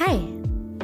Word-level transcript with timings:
Hi 0.00 0.16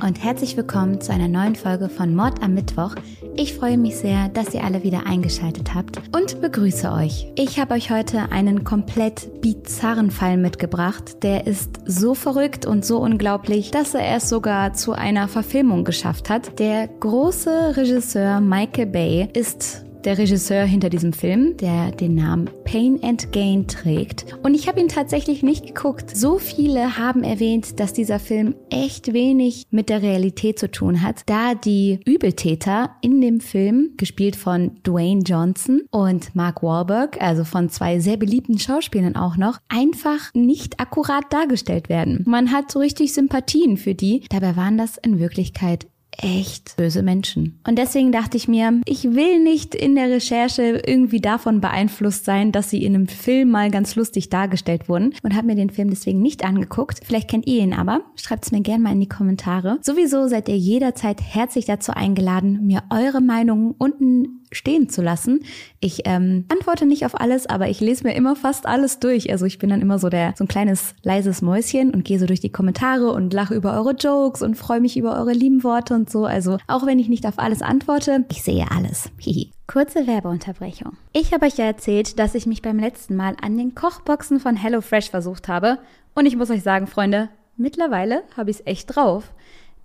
und 0.07 0.23
herzlich 0.23 0.57
willkommen 0.57 1.01
zu 1.01 1.13
einer 1.13 1.27
neuen 1.27 1.57
Folge 1.57 1.89
von 1.89 2.15
Mord 2.15 2.45
am 2.45 2.55
Mittwoch. 2.55 2.95
Ich 3.35 3.55
freue 3.55 3.77
mich 3.77 3.97
sehr, 3.97 4.29
dass 4.29 4.55
ihr 4.55 4.63
alle 4.63 4.85
wieder 4.85 5.05
eingeschaltet 5.05 5.75
habt 5.75 6.01
und 6.15 6.41
begrüße 6.41 6.93
euch. 6.93 7.27
Ich 7.35 7.59
habe 7.59 7.75
euch 7.75 7.91
heute 7.91 8.31
einen 8.31 8.63
komplett 8.63 9.41
bizarren 9.41 10.13
Fall 10.13 10.37
mitgebracht. 10.37 11.25
Der 11.25 11.49
ist 11.49 11.81
so 11.87 12.15
verrückt 12.15 12.67
und 12.67 12.85
so 12.85 12.99
unglaublich, 12.99 13.73
dass 13.73 13.95
er 13.95 14.15
es 14.15 14.29
sogar 14.29 14.75
zu 14.75 14.93
einer 14.93 15.27
Verfilmung 15.27 15.83
geschafft 15.83 16.31
hat. 16.31 16.61
Der 16.61 16.87
große 16.87 17.77
Regisseur 17.77 18.41
Michael 18.41 18.87
Bay 18.87 19.29
ist 19.33 19.85
der 20.05 20.19
Regisseur 20.19 20.65
hinter 20.65 20.91
diesem 20.91 21.13
Film, 21.13 21.57
der 21.57 21.91
den 21.91 22.15
Namen 22.15 22.51
Pain 22.65 22.99
and 23.03 23.33
Gain 23.33 23.67
trägt. 23.67 24.27
Und 24.43 24.55
ich 24.55 24.69
habe 24.69 24.81
ihn 24.81 24.89
tatsächlich 24.89 25.43
nicht 25.43 25.67
geguckt. 25.67 26.17
So 26.17 26.39
viele 26.39 26.99
haben 26.99 27.23
erwähnt, 27.23 27.81
dass 27.81 27.93
dieser 27.93 28.19
Film 28.19 28.55
echt 28.71 29.13
wenig 29.13 29.67
mit 29.71 29.89
der 29.89 30.03
Realität 30.03 30.59
zu 30.59 30.71
tun 30.71 31.03
hat, 31.03 31.23
da 31.27 31.55
die 31.55 32.01
Übeltäter 32.05 32.91
in 33.01 33.21
dem 33.21 33.41
Film, 33.41 33.91
gespielt 33.97 34.37
von 34.37 34.83
Dwayne 34.83 35.23
Johnson 35.23 35.83
und 35.91 36.35
Mark 36.35 36.63
Wahlberg, 36.63 37.21
also 37.21 37.45
von 37.45 37.69
zwei 37.69 38.01
sehr 38.01 38.17
beliebten 38.17 38.59
Schauspielern 38.59 39.17
auch 39.17 39.37
noch, 39.37 39.59
einfach 39.69 40.33
nicht 40.35 40.81
akkurat 40.81 41.25
dargestellt 41.31 41.89
werden. 41.89 42.25
Man 42.27 42.53
hat 42.53 42.71
so 42.71 42.79
richtig 42.79 43.13
Sympathien 43.13 43.77
für 43.77 43.95
die, 43.95 44.25
dabei 44.31 44.57
waren 44.57 44.79
das 44.79 44.97
in 44.99 45.19
Wirklichkeit 45.19 45.87
echt 46.23 46.77
böse 46.77 47.03
Menschen. 47.03 47.59
Und 47.67 47.79
deswegen 47.79 48.13
dachte 48.13 48.37
ich 48.37 48.49
mir, 48.49 48.81
ich 48.85 49.05
will 49.05 49.43
nicht 49.43 49.75
in 49.75 49.95
der 49.95 50.11
Recherche 50.11 50.83
irgendwie 50.87 51.21
davon 51.21 51.61
beeinflusst 51.61 52.25
sein, 52.25 52.53
dass 52.53 52.71
sie 52.71 52.85
in 52.85 52.95
einem 52.95 53.09
Film 53.09 53.51
mal 53.51 53.71
ganz 53.71 53.97
lustig 53.97 54.29
dargestellt 54.29 54.89
wurden 54.89 55.15
und 55.23 55.35
habe 55.35 55.47
mir 55.47 55.57
den 55.57 55.71
Film 55.71 55.91
deswegen 55.91 56.21
nicht 56.21 56.45
angeguckt. 56.45 57.01
Vielleicht 57.05 57.29
kennt 57.29 57.47
ihr 57.47 57.63
ihn 57.63 57.75
aber. 57.75 58.03
Schreibt 58.17 58.45
es 58.45 58.53
mir 58.53 58.61
gerne 58.61 58.83
mal 58.83 58.93
in 58.93 59.01
die 59.01 59.09
Kommentare. 59.09 59.79
Sowieso 59.83 60.29
seid 60.29 60.49
ihr 60.49 60.59
jederzeit 60.59 61.21
herzlich 61.21 61.65
dazu 61.65 61.93
eingeladen, 61.93 62.67
mir 62.67 62.83
eure 62.91 63.21
Meinungen 63.21 63.75
unten 63.79 64.41
stehen 64.53 64.89
zu 64.89 65.03
lassen. 65.03 65.41
Ich 65.81 66.03
ähm, 66.05 66.45
antworte 66.49 66.87
nicht 66.87 67.07
auf 67.07 67.19
alles, 67.21 67.47
aber 67.47 67.69
ich 67.69 67.81
lese 67.81 68.05
mir 68.05 68.15
immer 68.15 68.37
fast 68.37 68.67
alles 68.67 68.99
durch. 68.99 69.31
Also 69.31 69.47
ich 69.47 69.59
bin 69.59 69.71
dann 69.71 69.81
immer 69.81 69.99
so 69.99 70.09
der 70.09 70.35
so 70.37 70.45
ein 70.45 70.49
kleines 70.49 70.95
leises 71.03 71.43
Mäuschen 71.43 71.91
und 71.91 72.05
gehe 72.05 72.19
so 72.19 72.27
durch 72.27 72.41
die 72.41 72.51
Kommentare 72.51 73.13
und 73.13 73.33
lache 73.33 73.55
über 73.55 73.75
eure 73.75 73.93
Jokes 73.93 74.43
und 74.43 74.57
freue 74.57 74.81
mich 74.81 74.97
über 74.97 75.17
eure 75.17 75.33
lieben 75.33 75.63
Worte 75.63 75.95
und 75.95 76.10
so. 76.11 76.25
Also 76.25 76.59
auch 76.67 76.87
wenn 76.87 76.99
ich 76.99 77.09
nicht 77.09 77.27
auf 77.27 77.39
alles 77.39 77.63
antworte, 77.63 78.25
ich 78.31 78.43
sehe 78.43 78.71
alles. 78.71 79.11
Hihi. 79.19 79.53
Kurze 79.67 80.07
Werbeunterbrechung. 80.07 80.97
Ich 81.13 81.33
habe 81.33 81.47
euch 81.47 81.57
ja 81.57 81.65
erzählt, 81.65 82.19
dass 82.19 82.35
ich 82.35 82.47
mich 82.47 82.63
beim 82.63 82.79
letzten 82.79 83.17
Mal 83.17 83.37
an 83.41 83.57
den 83.57 83.75
Kochboxen 83.75 84.41
von 84.41 84.57
HelloFresh 84.57 85.11
versucht 85.11 85.49
habe. 85.49 85.79
Und 86.15 86.27
ich 86.27 86.37
muss 86.37 86.51
euch 86.51 86.63
sagen, 86.63 86.87
Freunde, 86.87 87.29
mittlerweile 87.57 88.25
habe 88.37 88.51
ich 88.51 88.59
es 88.59 88.67
echt 88.67 88.97
drauf. 88.97 89.33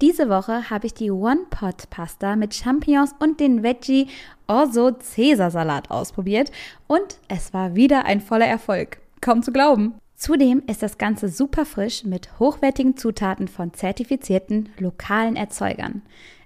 Diese 0.01 0.27
Woche 0.27 0.69
habe 0.69 0.87
ich 0.87 0.93
die 0.93 1.11
One-Pot-Pasta 1.11 2.35
mit 2.35 2.53
Champignons 2.53 3.15
und 3.19 3.39
den 3.39 3.63
Veggie 3.63 4.07
Orso 4.45 4.91
Caesar 4.91 5.51
Salat 5.51 5.89
ausprobiert 5.89 6.51
und 6.87 7.19
es 7.29 7.53
war 7.53 7.75
wieder 7.75 8.05
ein 8.05 8.19
voller 8.19 8.45
Erfolg. 8.45 8.99
Kaum 9.21 9.41
zu 9.41 9.53
glauben. 9.53 9.95
Zudem 10.15 10.63
ist 10.65 10.81
das 10.81 10.97
Ganze 10.97 11.27
super 11.27 11.65
frisch 11.65 12.05
mit 12.05 12.39
hochwertigen 12.39 12.95
Zutaten 12.95 13.47
von 13.47 13.73
zertifizierten 13.73 14.69
lokalen 14.79 15.35
Erzeugern. 15.35 16.03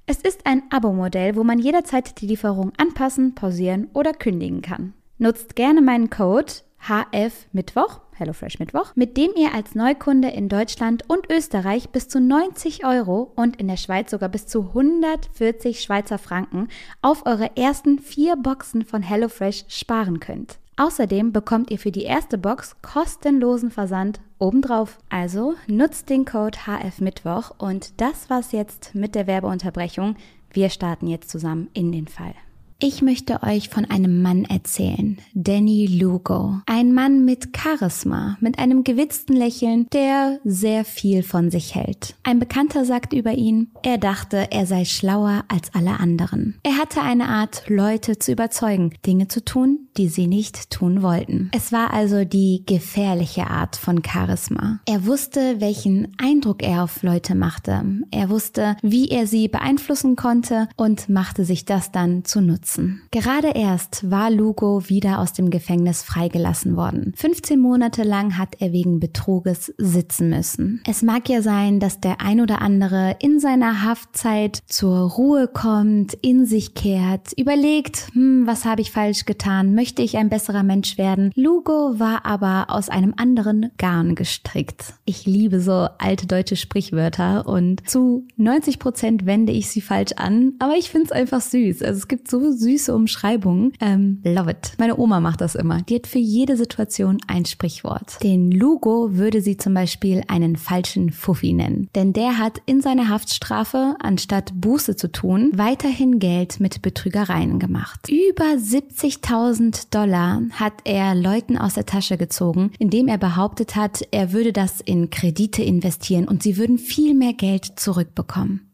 Es 0.08 0.18
ist 0.18 0.48
ein 0.48 0.64
Abo-Modell, 0.72 1.36
wo 1.36 1.44
man 1.44 1.60
jederzeit 1.60 2.20
die 2.20 2.26
Lieferung 2.26 2.72
anpassen, 2.78 3.36
pausieren 3.36 3.88
oder 3.94 4.12
kündigen 4.14 4.64
kann. 4.64 4.94
Nutzt 5.20 5.56
gerne 5.56 5.82
meinen 5.82 6.10
Code 6.10 6.52
HF 6.80 7.46
Mittwoch, 7.52 8.00
HelloFresh 8.16 8.58
Mittwoch, 8.58 8.96
mit 8.96 9.18
dem 9.18 9.32
ihr 9.36 9.54
als 9.54 9.76
Neukunde 9.76 10.30
in 10.30 10.50
Deutschland 10.50 11.04
und 11.08 11.30
Österreich 11.30 11.90
bis 11.90 12.08
zu 12.08 12.20
90 12.20 12.86
Euro 12.86 13.32
und 13.36 13.58
in 13.58 13.68
der 13.68 13.78
Schweiz 13.78 14.10
sogar 14.10 14.30
bis 14.30 14.48
zu 14.48 14.70
140 14.70 15.82
Schweizer 15.82 16.18
Franken 16.18 16.70
auf 17.04 17.28
eure 17.28 17.56
ersten 17.56 18.00
vier 18.00 18.36
Boxen 18.36 18.84
von 18.84 19.04
HelloFresh 19.04 19.66
sparen 19.68 20.20
könnt. 20.20 20.58
Außerdem 20.80 21.34
bekommt 21.34 21.72
ihr 21.72 21.78
für 21.78 21.92
die 21.92 22.04
erste 22.04 22.38
Box 22.38 22.78
kostenlosen 22.82 23.70
Versand 23.70 24.22
obendrauf. 24.38 24.98
Also 25.10 25.56
nutzt 25.68 26.10
den 26.10 26.24
Code 26.24 26.58
HF 26.60 27.02
Mittwoch 27.02 27.52
und 27.58 28.00
das 28.00 28.30
war's 28.30 28.54
jetzt 28.54 28.96
mit 28.96 29.14
der 29.14 29.28
Werbeunterbrechung. 29.28 30.16
Wir 30.52 30.70
starten 30.70 31.08
jetzt 31.08 31.30
zusammen 31.30 31.68
in 31.74 31.92
den 31.92 32.08
Fall. 32.08 32.34
Ich 32.82 33.02
möchte 33.02 33.44
euch 33.44 33.68
von 33.68 33.84
einem 33.84 34.22
Mann 34.22 34.46
erzählen, 34.46 35.18
Danny 35.34 35.86
Lugo. 35.86 36.62
Ein 36.66 36.94
Mann 36.94 37.26
mit 37.26 37.50
Charisma, 37.54 38.38
mit 38.40 38.58
einem 38.58 38.86
gewitzten 38.86 39.34
Lächeln, 39.34 39.88
der 39.92 40.40
sehr 40.46 40.86
viel 40.86 41.22
von 41.22 41.52
sich 41.52 41.76
hält. 41.76 42.16
Ein 42.24 42.40
Bekannter 42.40 42.86
sagt 42.86 43.12
über 43.12 43.34
ihn, 43.34 43.72
er 43.84 43.98
dachte, 43.98 44.48
er 44.52 44.66
sei 44.66 44.86
schlauer 44.86 45.44
als 45.50 45.74
alle 45.74 46.00
anderen. 46.00 46.58
Er 46.64 46.78
hatte 46.78 47.02
eine 47.02 47.28
Art, 47.28 47.64
Leute 47.68 48.18
zu 48.18 48.32
überzeugen, 48.32 48.94
Dinge 49.06 49.28
zu 49.28 49.44
tun, 49.44 49.90
die 49.98 50.08
sie 50.08 50.28
nicht 50.28 50.70
tun 50.70 51.02
wollten. 51.02 51.52
Es 51.54 51.74
war 51.74 51.94
also 51.94 52.24
die 52.24 52.64
gefährliche 52.66 53.48
Art 53.48 53.76
von 53.76 54.04
Charisma. 54.06 54.80
Er 54.86 55.06
wusste, 55.06 55.60
welchen 55.60 56.16
Eindruck 56.18 56.64
er 56.64 56.86
auf 56.86 57.04
Leute 57.04 57.36
machte. 57.36 57.84
Er 58.12 58.30
wusste, 58.30 58.78
wie 58.82 59.10
er 59.10 59.28
sie 59.28 59.50
beeinflussen 59.50 60.16
konnte 60.16 60.70
und 60.78 61.10
machte 61.10 61.44
sich 61.44 61.66
das 61.66 61.92
dann 61.92 62.24
zunutze 62.24 62.69
nutzen. 62.70 63.02
Gerade 63.12 63.50
erst 63.56 64.10
war 64.10 64.30
Lugo 64.30 64.88
wieder 64.90 65.20
aus 65.20 65.34
dem 65.34 65.50
Gefängnis 65.50 66.04
freigelassen 66.04 66.76
worden. 66.76 67.14
15 67.16 67.60
Monate 67.60 68.04
lang 68.04 68.38
hat 68.38 68.56
er 68.60 68.72
wegen 68.72 69.00
Betruges 69.00 69.74
sitzen 69.78 70.30
müssen. 70.30 70.82
Es 70.88 71.02
mag 71.02 71.30
ja 71.30 71.42
sein, 71.42 71.80
dass 71.80 72.00
der 72.00 72.22
ein 72.22 72.42
oder 72.42 72.62
andere 72.62 73.16
in 73.20 73.40
seiner 73.40 73.84
Haftzeit 73.84 74.62
zur 74.68 75.10
Ruhe 75.12 75.48
kommt, 75.48 76.14
in 76.14 76.46
sich 76.46 76.74
kehrt, 76.74 77.34
überlegt, 77.38 78.08
hm, 78.14 78.46
was 78.46 78.66
habe 78.66 78.82
ich 78.82 78.92
falsch 78.92 79.26
getan? 79.26 79.74
Möchte 79.76 80.02
ich 80.02 80.18
ein 80.18 80.30
besserer 80.30 80.64
Mensch 80.64 80.98
werden? 80.98 81.32
Lugo 81.36 82.00
war 82.00 82.26
aber 82.26 82.68
aus 82.70 82.90
einem 82.90 83.14
anderen 83.18 83.72
Garn 83.78 84.16
gestrickt. 84.16 84.94
Ich 85.06 85.26
liebe 85.26 85.62
so 85.62 85.88
alte 85.98 86.28
deutsche 86.28 86.56
Sprichwörter 86.56 87.48
und 87.48 87.90
zu 87.90 88.28
90 88.38 88.80
Prozent 88.80 89.26
wende 89.26 89.52
ich 89.52 89.70
sie 89.70 89.82
falsch 89.82 90.14
an, 90.16 90.54
aber 90.60 90.76
ich 90.76 90.90
finde 90.90 91.06
es 91.06 91.12
einfach 91.12 91.42
süß. 91.42 91.82
Also 91.82 91.98
es 91.98 92.08
gibt 92.08 92.30
so 92.30 92.52
süße 92.60 92.94
Umschreibungen. 92.94 93.74
Ähm, 93.80 94.22
love 94.24 94.52
it. 94.52 94.74
Meine 94.78 94.98
Oma 94.98 95.20
macht 95.20 95.42
das 95.42 95.56
immer. 95.56 95.82
Die 95.82 95.96
hat 95.96 96.08
für 96.08 96.20
jede 96.20 96.58
Situation 96.58 97.18
ein 97.28 97.46
Sprichwort. 97.46 98.22
Den 98.24 98.52
Lugo 98.52 99.16
würde 99.16 99.42
sie 99.42 99.58
zum 99.58 99.74
Beispiel 99.74 100.24
einen 100.28 100.56
falschen 100.56 101.12
Fuffi 101.12 101.54
nennen. 101.54 101.90
Denn 101.96 102.14
der 102.14 102.38
hat 102.38 102.62
in 102.66 102.82
seiner 102.82 103.10
Haftstrafe, 103.10 103.96
anstatt 104.00 104.52
Buße 104.56 104.96
zu 104.96 105.12
tun, 105.12 105.52
weiterhin 105.56 106.20
Geld 106.20 106.60
mit 106.60 106.82
Betrügereien 106.82 107.60
gemacht. 107.60 108.10
Über 108.10 108.46
70.000 108.46 109.88
Dollar 109.92 110.42
hat 110.52 110.74
er 110.84 111.16
Leuten 111.16 111.58
aus 111.58 111.76
der 111.76 111.86
Tasche 111.86 112.18
gezogen, 112.18 112.72
indem 112.80 113.08
er 113.08 113.18
behauptet 113.18 113.76
hat, 113.76 114.02
er 114.12 114.34
würde 114.34 114.54
das 114.54 114.82
in 114.82 115.10
Kredite 115.10 115.64
investieren 115.64 116.28
und 116.28 116.44
sie 116.44 116.58
würden 116.58 116.78
viel 116.78 117.14
mehr 117.14 117.34
Geld 117.34 117.80
zurückbekommen. 117.80 118.69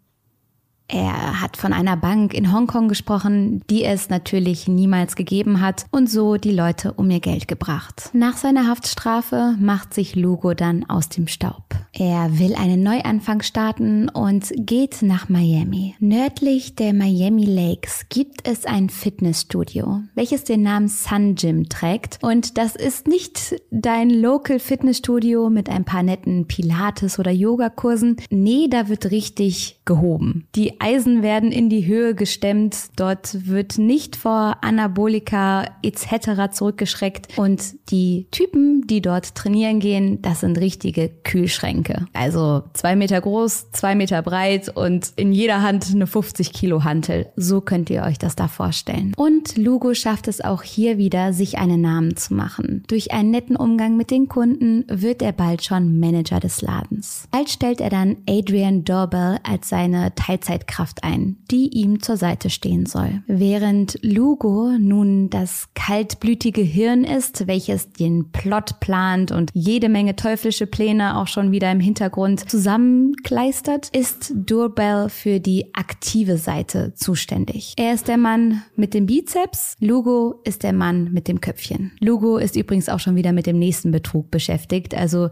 Er 0.88 1.42
hat 1.42 1.58
von 1.58 1.74
einer 1.74 1.98
Bank 1.98 2.34
in 2.34 2.54
Hongkong 2.54 2.88
gesprochen, 2.88 3.64
die 3.70 3.84
es 3.84 4.10
natürlich 4.10 4.68
niemals 4.68 5.16
gegeben 5.16 5.60
hat 5.60 5.86
und 5.92 6.10
so 6.10 6.38
die 6.38 6.52
Leute 6.52 6.94
um 6.94 7.10
ihr 7.10 7.20
Geld 7.20 7.48
gebracht. 7.48 8.12
Nach 8.14 8.38
seiner 8.38 8.68
Haftstrafe 8.68 9.56
macht 9.60 9.94
sich 9.94 10.16
Lugo 10.16 10.54
dann 10.54 10.88
aus 10.88 11.10
dem 11.10 11.28
Staub. 11.28 11.64
Er 11.92 12.38
will 12.38 12.56
einen 12.56 12.84
Neuanfang 12.84 13.42
starten 13.42 14.10
und 14.10 14.52
geht 14.58 15.02
nach 15.02 15.28
Miami. 15.28 15.96
Nördlich 16.00 16.76
der 16.76 16.94
Miami 16.94 17.46
Lakes 17.46 18.06
gibt 18.10 18.48
es 18.48 18.66
ein 18.66 18.90
Fitnessstudio, 18.90 20.02
welches 20.14 20.44
den 20.44 20.62
Namen 20.62 20.88
Sun 20.88 21.36
Gym 21.36 21.68
trägt 21.68 22.20
und 22.22 22.58
das 22.58 22.76
ist 22.76 23.08
nicht 23.08 23.56
dein 23.72 24.10
Local 24.10 24.60
Fitnessstudio 24.60 25.50
mit 25.50 25.70
ein 25.70 25.86
paar 25.86 26.04
netten 26.04 26.48
Pilates 26.48 27.18
oder 27.18 27.32
Yogakursen. 27.32 28.18
Nee, 28.30 28.68
da 28.70 28.88
wird 28.88 29.10
richtig 29.12 29.80
gehoben. 29.86 30.48
Die 30.56 30.75
Eisen 30.80 31.24
werden 31.24 31.52
in 31.52 31.70
die 31.70 31.86
Höhe 31.86 32.16
gestemmt. 32.16 32.76
Dort 32.96 33.48
wird 33.48 33.78
nicht 33.78 34.16
vor 34.16 34.58
Anabolika 34.62 35.66
etc. 35.84 36.52
zurückgeschreckt. 36.52 37.38
Und 37.38 37.76
die 37.90 38.28
Typen, 38.32 38.88
die 38.88 39.02
dort 39.02 39.36
trainieren 39.36 39.80
gehen, 39.80 40.22
das 40.22 40.42
sind 40.42 40.58
richtige 40.60 41.10
Kühlschränke. 41.24 42.08
Also 42.14 42.64
zwei 42.74 42.96
Meter 42.96 43.20
groß, 43.22 43.72
zwei 43.72 43.96
Meter 43.96 44.22
breit 44.22 44.70
und 44.70 45.12
in 45.16 45.32
jeder 45.34 45.62
Hand 45.62 45.88
eine 45.94 46.08
50 46.08 46.54
Kilo 46.54 46.84
Hantel. 46.84 47.28
So 47.36 47.62
könnt 47.62 47.90
ihr 47.90 48.04
euch 48.04 48.18
das 48.18 48.36
da 48.36 48.48
vorstellen. 48.48 49.14
Und 49.18 49.58
Lugo 49.58 49.94
schafft 49.94 50.28
es 50.28 50.42
auch 50.42 50.64
hier 50.64 50.98
wieder, 50.98 51.34
sich 51.34 51.58
einen 51.58 51.82
Namen 51.82 52.16
zu 52.16 52.34
machen. 52.34 52.84
Durch 52.88 53.12
einen 53.12 53.32
netten 53.32 53.56
Umgang 53.56 53.98
mit 53.98 54.12
den 54.12 54.28
Kunden 54.28 54.86
wird 54.88 55.22
er 55.22 55.32
bald 55.32 55.64
schon 55.64 56.00
Manager 56.00 56.40
des 56.40 56.62
Ladens. 56.62 57.28
Bald 57.32 57.50
stellt 57.50 57.82
er 57.82 57.90
dann 57.90 58.18
Adrian 58.30 58.84
Dorbell 58.84 59.40
als 59.44 59.70
seine 59.70 60.14
Teilzeit 60.16 60.65
Geldkraft 60.66 61.04
ein, 61.04 61.38
die 61.52 61.68
ihm 61.70 62.02
zur 62.02 62.18
Seite 62.18 62.50
stehen 62.50 62.86
soll. 62.86 63.22
Während 63.28 63.98
Lugo 64.02 64.72
nun 64.78 65.30
das 65.30 65.70
kaltblütige 65.76 66.62
Hirn 66.62 67.04
ist, 67.04 67.48
welches 67.48 67.92
den 67.92 68.32
Plot 68.32 68.80
plant 68.80 69.32
und 69.32 69.52
jede 69.54 69.90
Menge 69.90 70.16
teuflische 70.16 70.68
Pläne 70.68 71.18
auch 71.18 71.28
schon 71.28 71.52
wieder 71.52 71.72
im 71.72 71.80
Hintergrund 71.80 72.50
zusammenkleistert, 72.50 73.90
ist 73.96 74.34
Durbell 74.36 75.10
für 75.10 75.40
die 75.40 75.74
aktive 75.74 76.38
Seite 76.38 76.94
zuständig. 76.96 77.74
Er 77.78 77.94
ist 77.94 78.08
der 78.08 78.18
Mann 78.18 78.64
mit 78.76 78.94
dem 78.94 79.06
Bizeps, 79.06 79.76
Lugo 79.80 80.42
ist 80.44 80.64
der 80.64 80.74
Mann 80.74 81.12
mit 81.12 81.28
dem 81.28 81.42
Köpfchen. 81.42 81.92
Lugo 82.00 82.38
ist 82.38 82.56
übrigens 82.56 82.90
auch 82.90 83.00
schon 83.00 83.16
wieder 83.16 83.32
mit 83.32 83.46
dem 83.46 83.60
nächsten 83.60 83.92
Betrug 83.92 84.32
beschäftigt, 84.32 84.96
also 84.96 85.30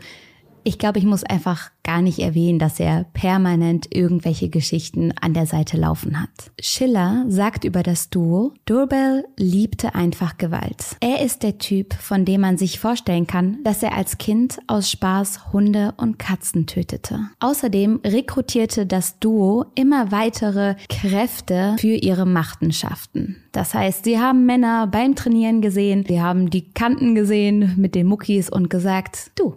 ich 0.63 0.77
glaube, 0.77 0.99
ich 0.99 1.05
muss 1.05 1.23
einfach 1.23 1.71
gar 1.83 2.01
nicht 2.01 2.19
erwähnen, 2.19 2.59
dass 2.59 2.79
er 2.79 3.05
permanent 3.13 3.93
irgendwelche 3.93 4.49
Geschichten 4.49 5.13
an 5.19 5.33
der 5.33 5.45
Seite 5.45 5.77
laufen 5.77 6.21
hat. 6.21 6.29
Schiller 6.61 7.25
sagt 7.27 7.65
über 7.65 7.83
das 7.83 8.09
Duo, 8.09 8.53
Durbell 8.65 9.25
liebte 9.37 9.93
einfach 9.93 10.37
Gewalt. 10.37 10.95
Er 11.01 11.21
ist 11.21 11.43
der 11.43 11.57
Typ, 11.57 11.93
von 11.93 12.23
dem 12.25 12.41
man 12.41 12.57
sich 12.57 12.79
vorstellen 12.79 13.27
kann, 13.27 13.57
dass 13.63 13.83
er 13.83 13.95
als 13.95 14.17
Kind 14.17 14.59
aus 14.67 14.89
Spaß 14.89 15.51
Hunde 15.51 15.93
und 15.97 16.19
Katzen 16.19 16.67
tötete. 16.67 17.19
Außerdem 17.39 17.99
rekrutierte 18.05 18.85
das 18.85 19.19
Duo 19.19 19.65
immer 19.75 20.11
weitere 20.11 20.75
Kräfte 20.87 21.75
für 21.79 21.95
ihre 21.95 22.25
Machenschaften. 22.25 23.37
Das 23.51 23.73
heißt, 23.73 24.05
sie 24.05 24.19
haben 24.19 24.45
Männer 24.45 24.87
beim 24.87 25.15
Trainieren 25.15 25.61
gesehen, 25.61 26.05
sie 26.07 26.21
haben 26.21 26.49
die 26.49 26.71
Kanten 26.71 27.13
gesehen 27.13 27.73
mit 27.77 27.93
den 27.93 28.07
Muckis 28.07 28.49
und 28.49 28.69
gesagt, 28.69 29.31
du, 29.35 29.55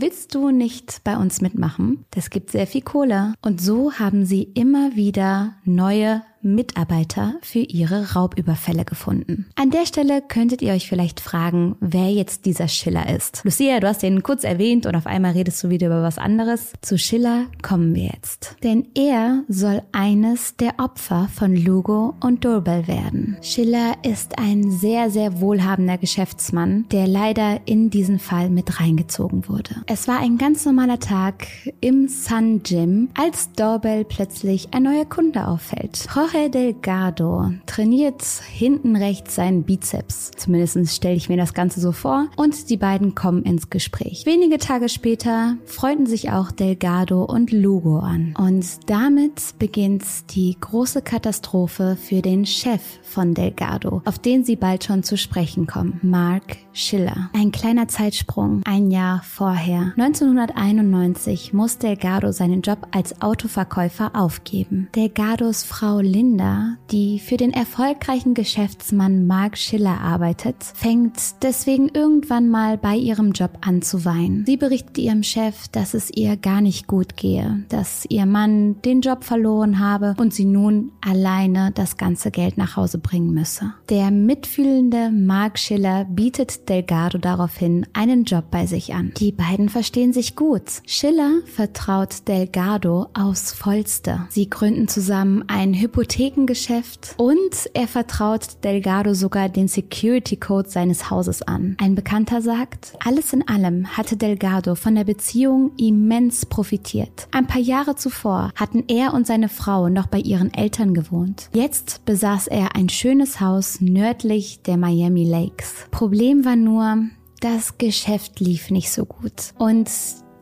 Willst 0.00 0.32
du 0.36 0.52
nicht 0.52 1.02
bei 1.02 1.16
uns 1.16 1.40
mitmachen? 1.40 2.04
Das 2.12 2.30
gibt 2.30 2.52
sehr 2.52 2.68
viel 2.68 2.82
Kohle. 2.82 3.34
Und 3.42 3.60
so 3.60 3.94
haben 3.94 4.24
sie 4.24 4.44
immer 4.44 4.94
wieder 4.94 5.54
neue 5.64 6.22
Mitarbeiter 6.42 7.34
für 7.42 7.60
ihre 7.60 8.14
Raubüberfälle 8.14 8.84
gefunden. 8.84 9.46
An 9.56 9.70
der 9.70 9.86
Stelle 9.86 10.22
könntet 10.22 10.62
ihr 10.62 10.72
euch 10.72 10.88
vielleicht 10.88 11.20
fragen, 11.20 11.76
wer 11.80 12.10
jetzt 12.10 12.46
dieser 12.46 12.68
Schiller 12.68 13.14
ist. 13.14 13.42
Lucia, 13.44 13.80
du 13.80 13.88
hast 13.88 14.02
den 14.02 14.22
kurz 14.22 14.44
erwähnt 14.44 14.86
und 14.86 14.94
auf 14.94 15.06
einmal 15.06 15.32
redest 15.32 15.62
du 15.62 15.70
wieder 15.70 15.88
über 15.88 16.02
was 16.02 16.18
anderes. 16.18 16.72
Zu 16.82 16.98
Schiller 16.98 17.46
kommen 17.62 17.94
wir 17.94 18.10
jetzt. 18.14 18.56
Denn 18.62 18.86
er 18.94 19.44
soll 19.48 19.82
eines 19.92 20.56
der 20.56 20.78
Opfer 20.78 21.28
von 21.34 21.56
Lugo 21.56 22.14
und 22.20 22.44
Durbel 22.44 22.86
werden. 22.86 23.36
Schiller 23.42 23.94
ist 24.02 24.38
ein 24.38 24.70
sehr, 24.70 25.10
sehr 25.10 25.40
wohlhabender 25.40 25.98
Geschäftsmann, 25.98 26.86
der 26.90 27.06
leider 27.06 27.60
in 27.66 27.90
diesen 27.90 28.18
Fall 28.18 28.50
mit 28.50 28.80
reingezogen 28.80 29.48
wurde. 29.48 29.82
Es 29.86 30.08
war 30.08 30.20
ein 30.20 30.38
ganz 30.38 30.64
normaler 30.64 31.00
Tag 31.00 31.46
im 31.80 32.08
Sun 32.08 32.62
Gym, 32.62 33.08
als 33.18 33.52
Dorbel 33.52 34.04
plötzlich 34.04 34.68
ein 34.72 34.84
neuer 34.84 35.04
Kunde 35.04 35.46
auffällt. 35.46 36.06
Delgado 36.32 37.52
trainiert 37.66 38.22
hinten 38.22 38.96
rechts 38.96 39.34
seinen 39.34 39.62
Bizeps. 39.64 40.30
Zumindest 40.36 40.94
stelle 40.94 41.14
ich 41.14 41.28
mir 41.28 41.36
das 41.36 41.54
Ganze 41.54 41.80
so 41.80 41.92
vor. 41.92 42.28
Und 42.36 42.70
die 42.70 42.76
beiden 42.76 43.14
kommen 43.14 43.42
ins 43.42 43.70
Gespräch. 43.70 44.26
Wenige 44.26 44.58
Tage 44.58 44.88
später 44.88 45.56
freunden 45.64 46.06
sich 46.06 46.30
auch 46.30 46.50
Delgado 46.50 47.24
und 47.24 47.50
Lugo 47.52 47.98
an. 47.98 48.34
Und 48.38 48.64
damit 48.86 49.58
beginnt 49.58 50.04
die 50.34 50.56
große 50.60 51.02
Katastrophe 51.02 51.96
für 51.96 52.22
den 52.22 52.46
Chef 52.46 52.82
von 53.02 53.34
Delgado, 53.34 54.02
auf 54.04 54.18
den 54.18 54.44
sie 54.44 54.56
bald 54.56 54.84
schon 54.84 55.02
zu 55.02 55.16
sprechen 55.16 55.66
kommen. 55.66 55.98
Mark 56.02 56.58
Schiller. 56.72 57.30
Ein 57.32 57.50
kleiner 57.50 57.88
Zeitsprung, 57.88 58.62
ein 58.64 58.90
Jahr 58.90 59.22
vorher. 59.24 59.92
1991 59.96 61.52
muss 61.52 61.78
Delgado 61.78 62.30
seinen 62.32 62.62
Job 62.62 62.86
als 62.92 63.20
Autoverkäufer 63.20 64.12
aufgeben. 64.14 64.88
Delgados 64.94 65.64
Frau 65.64 66.00
Linda, 66.18 66.78
die 66.90 67.20
für 67.20 67.36
den 67.36 67.52
erfolgreichen 67.52 68.34
Geschäftsmann 68.34 69.28
Mark 69.28 69.56
Schiller 69.56 70.00
arbeitet, 70.00 70.56
fängt 70.74 71.44
deswegen 71.44 71.90
irgendwann 71.90 72.48
mal 72.48 72.76
bei 72.76 72.96
ihrem 72.96 73.30
Job 73.30 73.52
an 73.60 73.82
zu 73.82 74.04
weinen. 74.04 74.44
Sie 74.44 74.56
berichtet 74.56 74.98
ihrem 74.98 75.22
Chef, 75.22 75.68
dass 75.68 75.94
es 75.94 76.10
ihr 76.10 76.36
gar 76.36 76.60
nicht 76.60 76.88
gut 76.88 77.16
gehe, 77.16 77.64
dass 77.68 78.04
ihr 78.08 78.26
Mann 78.26 78.82
den 78.82 79.00
Job 79.00 79.22
verloren 79.22 79.78
habe 79.78 80.16
und 80.18 80.34
sie 80.34 80.44
nun 80.44 80.90
alleine 81.00 81.70
das 81.72 81.96
ganze 81.96 82.32
Geld 82.32 82.58
nach 82.58 82.74
Hause 82.74 82.98
bringen 82.98 83.32
müsse. 83.32 83.74
Der 83.88 84.10
mitfühlende 84.10 85.12
Mark 85.12 85.56
Schiller 85.56 86.04
bietet 86.04 86.68
Delgado 86.68 87.18
daraufhin 87.18 87.86
einen 87.92 88.24
Job 88.24 88.46
bei 88.50 88.66
sich 88.66 88.92
an. 88.92 89.12
Die 89.18 89.30
beiden 89.30 89.68
verstehen 89.68 90.12
sich 90.12 90.34
gut. 90.34 90.82
Schiller 90.84 91.42
vertraut 91.44 92.26
Delgado 92.26 93.06
aufs 93.14 93.52
Vollste. 93.52 94.26
Sie 94.30 94.50
gründen 94.50 94.88
zusammen 94.88 95.44
ein 95.46 95.74
Hypothekengeschäft 96.08 97.14
und 97.18 97.70
er 97.74 97.86
vertraut 97.86 98.64
Delgado 98.64 99.14
sogar 99.14 99.48
den 99.48 99.68
Security 99.68 100.36
Code 100.36 100.68
seines 100.68 101.10
Hauses 101.10 101.42
an. 101.42 101.76
Ein 101.80 101.94
Bekannter 101.94 102.40
sagt, 102.40 102.94
alles 103.04 103.32
in 103.32 103.46
allem 103.46 103.86
hatte 103.96 104.16
Delgado 104.16 104.74
von 104.74 104.94
der 104.94 105.04
Beziehung 105.04 105.72
immens 105.76 106.46
profitiert. 106.46 107.28
Ein 107.32 107.46
paar 107.46 107.60
Jahre 107.60 107.94
zuvor 107.96 108.50
hatten 108.54 108.84
er 108.88 109.12
und 109.12 109.26
seine 109.26 109.48
Frau 109.48 109.88
noch 109.88 110.06
bei 110.06 110.18
ihren 110.18 110.52
Eltern 110.52 110.94
gewohnt. 110.94 111.50
Jetzt 111.52 112.04
besaß 112.04 112.48
er 112.48 112.74
ein 112.74 112.88
schönes 112.88 113.40
Haus 113.40 113.80
nördlich 113.80 114.62
der 114.62 114.76
Miami 114.76 115.24
Lakes. 115.24 115.86
Problem 115.90 116.44
war 116.44 116.56
nur, 116.56 117.04
das 117.40 117.78
Geschäft 117.78 118.40
lief 118.40 118.70
nicht 118.70 118.90
so 118.90 119.04
gut. 119.04 119.52
Und 119.58 119.90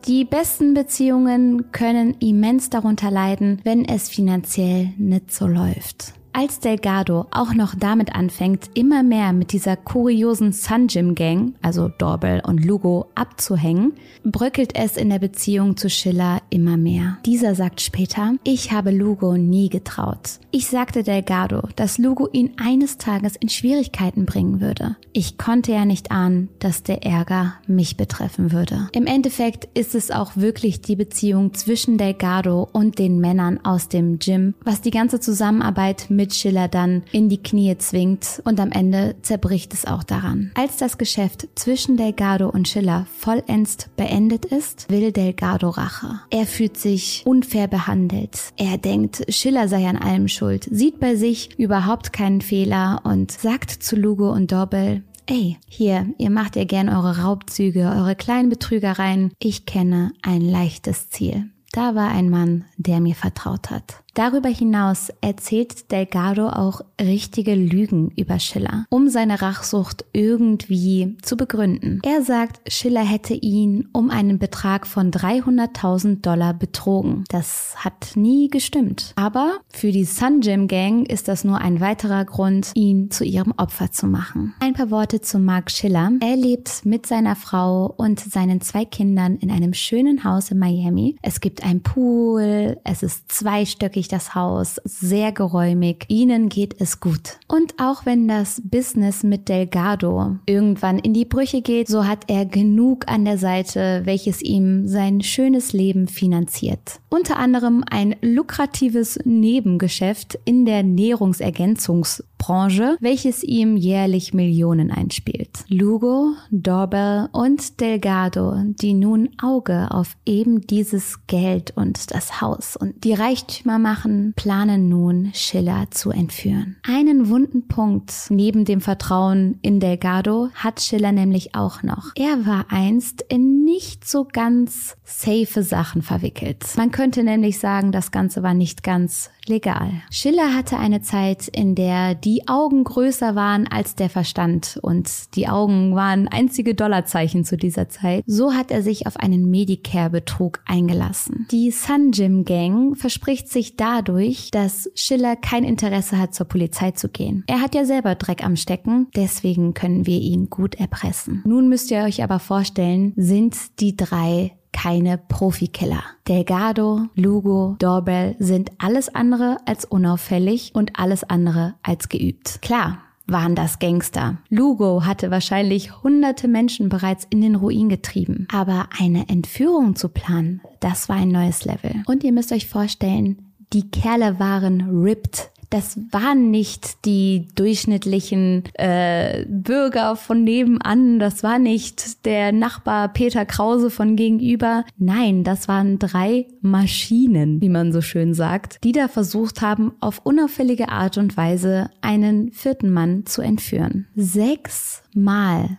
die 0.05 0.25
besten 0.25 0.73
Beziehungen 0.73 1.71
können 1.71 2.15
immens 2.19 2.69
darunter 2.69 3.11
leiden, 3.11 3.59
wenn 3.63 3.85
es 3.85 4.09
finanziell 4.09 4.93
nicht 4.97 5.31
so 5.31 5.47
läuft. 5.47 6.16
Als 6.39 6.59
Delgado 6.59 7.25
auch 7.31 7.55
noch 7.55 7.73
damit 7.73 8.13
anfängt, 8.13 8.69
immer 8.75 9.01
mehr 9.01 9.33
mit 9.33 9.53
dieser 9.53 9.75
kuriosen 9.75 10.51
Sun 10.51 10.85
Gym 10.85 11.15
Gang, 11.15 11.55
also 11.63 11.89
Dorbel 11.89 12.43
und 12.45 12.63
Lugo, 12.63 13.07
abzuhängen, 13.15 13.93
bröckelt 14.23 14.75
es 14.75 14.97
in 14.97 15.09
der 15.09 15.17
Beziehung 15.17 15.77
zu 15.77 15.89
Schiller 15.89 16.43
immer 16.51 16.77
mehr. 16.77 17.17
Dieser 17.25 17.55
sagt 17.55 17.81
später, 17.81 18.35
ich 18.43 18.71
habe 18.71 18.91
Lugo 18.91 19.35
nie 19.35 19.69
getraut. 19.69 20.39
Ich 20.51 20.67
sagte 20.67 21.01
Delgado, 21.01 21.69
dass 21.75 21.97
Lugo 21.97 22.29
ihn 22.31 22.51
eines 22.57 22.99
Tages 22.99 23.35
in 23.35 23.49
Schwierigkeiten 23.49 24.27
bringen 24.27 24.61
würde. 24.61 24.95
Ich 25.13 25.39
konnte 25.39 25.71
ja 25.71 25.85
nicht 25.85 26.11
ahnen, 26.11 26.49
dass 26.59 26.83
der 26.83 27.03
Ärger 27.03 27.55
mich 27.65 27.97
betreffen 27.97 28.51
würde. 28.51 28.89
Im 28.91 29.07
Endeffekt 29.07 29.67
ist 29.75 29.95
es 29.95 30.11
auch 30.11 30.37
wirklich 30.37 30.81
die 30.81 30.95
Beziehung 30.95 31.55
zwischen 31.55 31.97
Delgado 31.97 32.69
und 32.73 32.99
den 32.99 33.19
Männern 33.19 33.59
aus 33.63 33.89
dem 33.89 34.19
Gym, 34.19 34.53
was 34.63 34.81
die 34.81 34.91
ganze 34.91 35.19
Zusammenarbeit 35.19 36.05
mit 36.09 36.26
Schiller 36.35 36.67
dann 36.67 37.03
in 37.11 37.29
die 37.29 37.41
Knie 37.41 37.77
zwingt 37.77 38.41
und 38.45 38.59
am 38.59 38.71
Ende 38.71 39.15
zerbricht 39.21 39.73
es 39.73 39.85
auch 39.85 40.03
daran. 40.03 40.51
Als 40.55 40.77
das 40.77 40.97
Geschäft 40.97 41.47
zwischen 41.55 41.97
Delgado 41.97 42.49
und 42.49 42.67
Schiller 42.67 43.07
vollends 43.17 43.77
beendet 43.95 44.45
ist, 44.45 44.89
will 44.89 45.11
Delgado 45.11 45.69
Rache. 45.69 46.19
Er 46.29 46.45
fühlt 46.45 46.77
sich 46.77 47.23
unfair 47.25 47.67
behandelt. 47.67 48.37
Er 48.57 48.77
denkt, 48.77 49.25
Schiller 49.33 49.67
sei 49.67 49.87
an 49.87 49.97
allem 49.97 50.27
schuld, 50.27 50.67
sieht 50.71 50.99
bei 50.99 51.15
sich 51.15 51.57
überhaupt 51.59 52.13
keinen 52.13 52.41
Fehler 52.41 53.01
und 53.03 53.31
sagt 53.31 53.71
zu 53.71 53.95
Lugo 53.95 54.31
und 54.31 54.51
Dorbel, 54.51 55.03
Ey, 55.29 55.57
hier, 55.67 56.07
ihr 56.17 56.29
macht 56.29 56.55
ja 56.55 56.63
gern 56.63 56.87
eure 56.87 57.19
Raubzüge, 57.21 57.81
eure 57.81 58.15
kleinen 58.15 58.47
Betrügereien. 58.47 59.33
Ich 59.39 59.65
kenne 59.65 60.13
ein 60.21 60.39
leichtes 60.39 61.09
Ziel. 61.09 61.49
Da 61.73 61.95
war 61.95 62.09
ein 62.09 62.29
Mann, 62.29 62.63
der 62.77 63.01
mir 63.01 63.13
vertraut 63.13 63.69
hat. 63.69 64.03
Darüber 64.17 64.49
hinaus 64.49 65.09
erzählt 65.21 65.91
Delgado 65.91 66.49
auch 66.49 66.81
richtige 66.99 67.53
Lügen 67.53 68.09
über 68.15 68.39
Schiller, 68.39 68.87
um 68.89 69.09
seine 69.09 69.43
Rachsucht 69.43 70.05
irgendwie 70.11 71.15
zu 71.21 71.37
begründen. 71.37 72.01
Er 72.03 72.23
sagt, 72.23 72.59
Schiller 72.73 73.03
hätte 73.03 73.35
ihn 73.35 73.89
um 73.93 74.09
einen 74.09 74.39
Betrag 74.39 74.87
von 74.87 75.11
300.000 75.11 76.21
Dollar 76.21 76.55
betrogen. 76.55 77.25
Das 77.29 77.75
hat 77.77 78.13
nie 78.15 78.47
gestimmt. 78.47 79.13
Aber 79.17 79.59
für 79.69 79.91
die 79.91 80.05
Sun 80.05 80.39
Gym 80.41 80.67
Gang 80.67 81.07
ist 81.07 81.27
das 81.27 81.43
nur 81.43 81.59
ein 81.59 81.79
weiterer 81.79 82.25
Grund, 82.25 82.71
ihn 82.73 83.11
zu 83.11 83.23
ihrem 83.23 83.53
Opfer 83.57 83.91
zu 83.91 84.07
machen. 84.07 84.55
Ein 84.59 84.73
paar 84.73 84.89
Worte 84.89 85.21
zu 85.21 85.37
Mark 85.37 85.69
Schiller. 85.69 86.11
Er 86.21 86.35
lebt 86.35 86.87
mit 86.87 87.05
seiner 87.05 87.35
Frau 87.35 87.93
und 87.97 88.19
seinen 88.19 88.61
zwei 88.61 88.83
Kindern 88.83 89.35
in 89.35 89.51
einem 89.51 89.75
schönen 89.75 90.23
Haus 90.23 90.49
in 90.49 90.57
Miami. 90.57 91.17
Es 91.21 91.39
gibt 91.39 91.63
ein 91.63 91.83
Pool, 91.83 92.79
es 92.83 93.03
ist 93.03 93.31
zweistöckig 93.31 94.06
sich 94.07 94.09
das 94.09 94.35
Haus, 94.35 94.79
sehr 94.85 95.31
geräumig. 95.31 96.05
Ihnen 96.07 96.49
geht 96.49 96.79
es 96.79 96.99
gut. 96.99 97.37
Und 97.47 97.73
auch 97.77 98.05
wenn 98.05 98.27
das 98.27 98.61
Business 98.63 99.23
mit 99.23 99.49
Delgado 99.49 100.37
irgendwann 100.45 100.99
in 100.99 101.13
die 101.13 101.25
Brüche 101.25 101.61
geht, 101.61 101.87
so 101.87 102.05
hat 102.05 102.25
er 102.27 102.45
genug 102.45 103.07
an 103.07 103.25
der 103.25 103.37
Seite, 103.37 104.01
welches 104.05 104.41
ihm 104.41 104.87
sein 104.87 105.21
schönes 105.21 105.73
Leben 105.73 106.07
finanziert. 106.07 106.99
Unter 107.09 107.37
anderem 107.37 107.83
ein 107.89 108.15
lukratives 108.21 109.19
Nebengeschäft 109.25 110.39
in 110.45 110.65
der 110.65 110.83
Nährungsergänzungs 110.83 112.23
Branche, 112.37 112.97
welches 112.99 113.43
ihm 113.43 113.77
jährlich 113.77 114.33
Millionen 114.33 114.91
einspielt. 114.91 115.65
Lugo, 115.67 116.33
Dorbel 116.51 117.29
und 117.31 117.79
Delgado, 117.79 118.55
die 118.65 118.93
nun 118.93 119.29
Auge 119.41 119.87
auf 119.91 120.15
eben 120.25 120.61
dieses 120.61 121.25
Geld 121.27 121.73
und 121.75 122.13
das 122.13 122.41
Haus 122.41 122.75
und 122.75 123.03
die 123.03 123.13
Reichtümer 123.13 123.79
machen, 123.79 124.33
planen 124.35 124.89
nun 124.89 125.31
Schiller 125.33 125.87
zu 125.91 126.11
entführen. 126.11 126.77
Einen 126.83 127.29
wunden 127.29 127.67
Punkt 127.67 128.13
neben 128.29 128.65
dem 128.65 128.81
Vertrauen 128.81 129.59
in 129.61 129.79
Delgado 129.79 130.49
hat 130.55 130.81
Schiller 130.81 131.11
nämlich 131.11 131.55
auch 131.55 131.83
noch. 131.83 132.11
Er 132.15 132.45
war 132.45 132.65
einst 132.69 133.21
in 133.29 133.63
nicht 133.65 134.07
so 134.07 134.25
ganz 134.31 134.95
safe 135.03 135.63
Sachen 135.63 136.01
verwickelt. 136.01 136.63
Man 136.77 136.91
könnte 136.91 137.23
nämlich 137.23 137.59
sagen, 137.59 137.91
das 137.91 138.11
Ganze 138.11 138.43
war 138.43 138.53
nicht 138.53 138.83
ganz 138.83 139.29
legal. 139.45 139.91
Schiller 140.09 140.53
hatte 140.53 140.77
eine 140.77 141.01
Zeit, 141.01 141.47
in 141.47 141.75
der 141.75 142.15
die 142.15 142.26
Augen 142.47 142.83
größer 142.83 143.35
waren 143.35 143.67
als 143.67 143.95
der 143.95 144.09
Verstand 144.09 144.79
und 144.81 145.35
die 145.35 145.47
Augen 145.47 145.95
waren 145.95 146.27
einzige 146.27 146.75
Dollarzeichen 146.75 147.43
zu 147.43 147.57
dieser 147.57 147.89
Zeit. 147.89 148.23
So 148.27 148.53
hat 148.53 148.71
er 148.71 148.81
sich 148.81 149.07
auf 149.07 149.17
einen 149.17 149.49
Medicare-Betrug 149.49 150.59
eingelassen. 150.65 151.47
Die 151.51 151.71
Sun 151.71 152.11
Gym 152.11 152.45
Gang 152.45 152.97
verspricht 152.97 153.49
sich 153.49 153.77
dadurch, 153.77 154.51
dass 154.51 154.89
Schiller 154.95 155.35
kein 155.35 155.63
Interesse 155.63 156.17
hat, 156.17 156.33
zur 156.33 156.47
Polizei 156.47 156.91
zu 156.91 157.09
gehen. 157.09 157.43
Er 157.47 157.61
hat 157.61 157.75
ja 157.75 157.85
selber 157.85 158.15
Dreck 158.15 158.43
am 158.43 158.55
Stecken, 158.55 159.07
deswegen 159.15 159.73
können 159.73 160.05
wir 160.05 160.19
ihn 160.19 160.49
gut 160.49 160.75
erpressen. 160.75 161.43
Nun 161.45 161.69
müsst 161.69 161.91
ihr 161.91 162.03
euch 162.03 162.23
aber 162.23 162.39
vorstellen, 162.39 163.13
sind 163.15 163.55
die 163.79 163.95
drei 163.95 164.56
keine 164.77 165.17
Profikiller. 165.17 166.03
Delgado, 166.27 167.07
Lugo, 167.15 167.75
Doorbell 167.79 168.35
sind 168.37 168.71
alles 168.77 169.09
andere 169.13 169.57
als 169.65 169.85
unauffällig 169.85 170.71
und 170.75 170.99
alles 170.99 171.23
andere 171.23 171.73
als 171.81 172.09
geübt. 172.09 172.61
Klar, 172.61 172.99
waren 173.25 173.55
das 173.55 173.79
Gangster. 173.79 174.37
Lugo 174.49 175.03
hatte 175.03 175.31
wahrscheinlich 175.31 176.03
hunderte 176.03 176.47
Menschen 176.47 176.89
bereits 176.89 177.25
in 177.31 177.41
den 177.41 177.55
Ruin 177.55 177.89
getrieben. 177.89 178.47
Aber 178.53 178.89
eine 178.99 179.27
Entführung 179.29 179.95
zu 179.95 180.09
planen, 180.09 180.61
das 180.79 181.09
war 181.09 181.15
ein 181.15 181.29
neues 181.29 181.65
Level. 181.65 182.03
Und 182.05 182.23
ihr 182.23 182.31
müsst 182.31 182.51
euch 182.51 182.67
vorstellen, 182.67 183.51
die 183.73 183.89
Kerle 183.89 184.39
waren 184.39 185.01
ripped 185.01 185.51
das 185.69 185.99
waren 186.11 186.49
nicht 186.49 187.05
die 187.05 187.47
durchschnittlichen 187.55 188.63
äh, 188.73 189.45
Bürger 189.47 190.15
von 190.15 190.43
nebenan, 190.43 191.19
das 191.19 191.43
war 191.43 191.59
nicht 191.59 192.25
der 192.25 192.51
Nachbar 192.51 193.09
Peter 193.09 193.45
Krause 193.45 193.89
von 193.89 194.15
gegenüber. 194.15 194.85
Nein, 194.97 195.43
das 195.43 195.67
waren 195.67 195.99
drei 195.99 196.47
Maschinen, 196.61 197.61
wie 197.61 197.69
man 197.69 197.91
so 197.91 198.01
schön 198.01 198.33
sagt, 198.33 198.83
die 198.83 198.91
da 198.91 199.07
versucht 199.07 199.61
haben, 199.61 199.93
auf 199.99 200.21
unauffällige 200.23 200.89
Art 200.89 201.17
und 201.17 201.35
Weise 201.35 201.89
einen 202.01 202.51
vierten 202.51 202.91
Mann 202.91 203.25
zu 203.25 203.41
entführen. 203.41 204.07
Sechs 204.15 205.03
Mal 205.13 205.77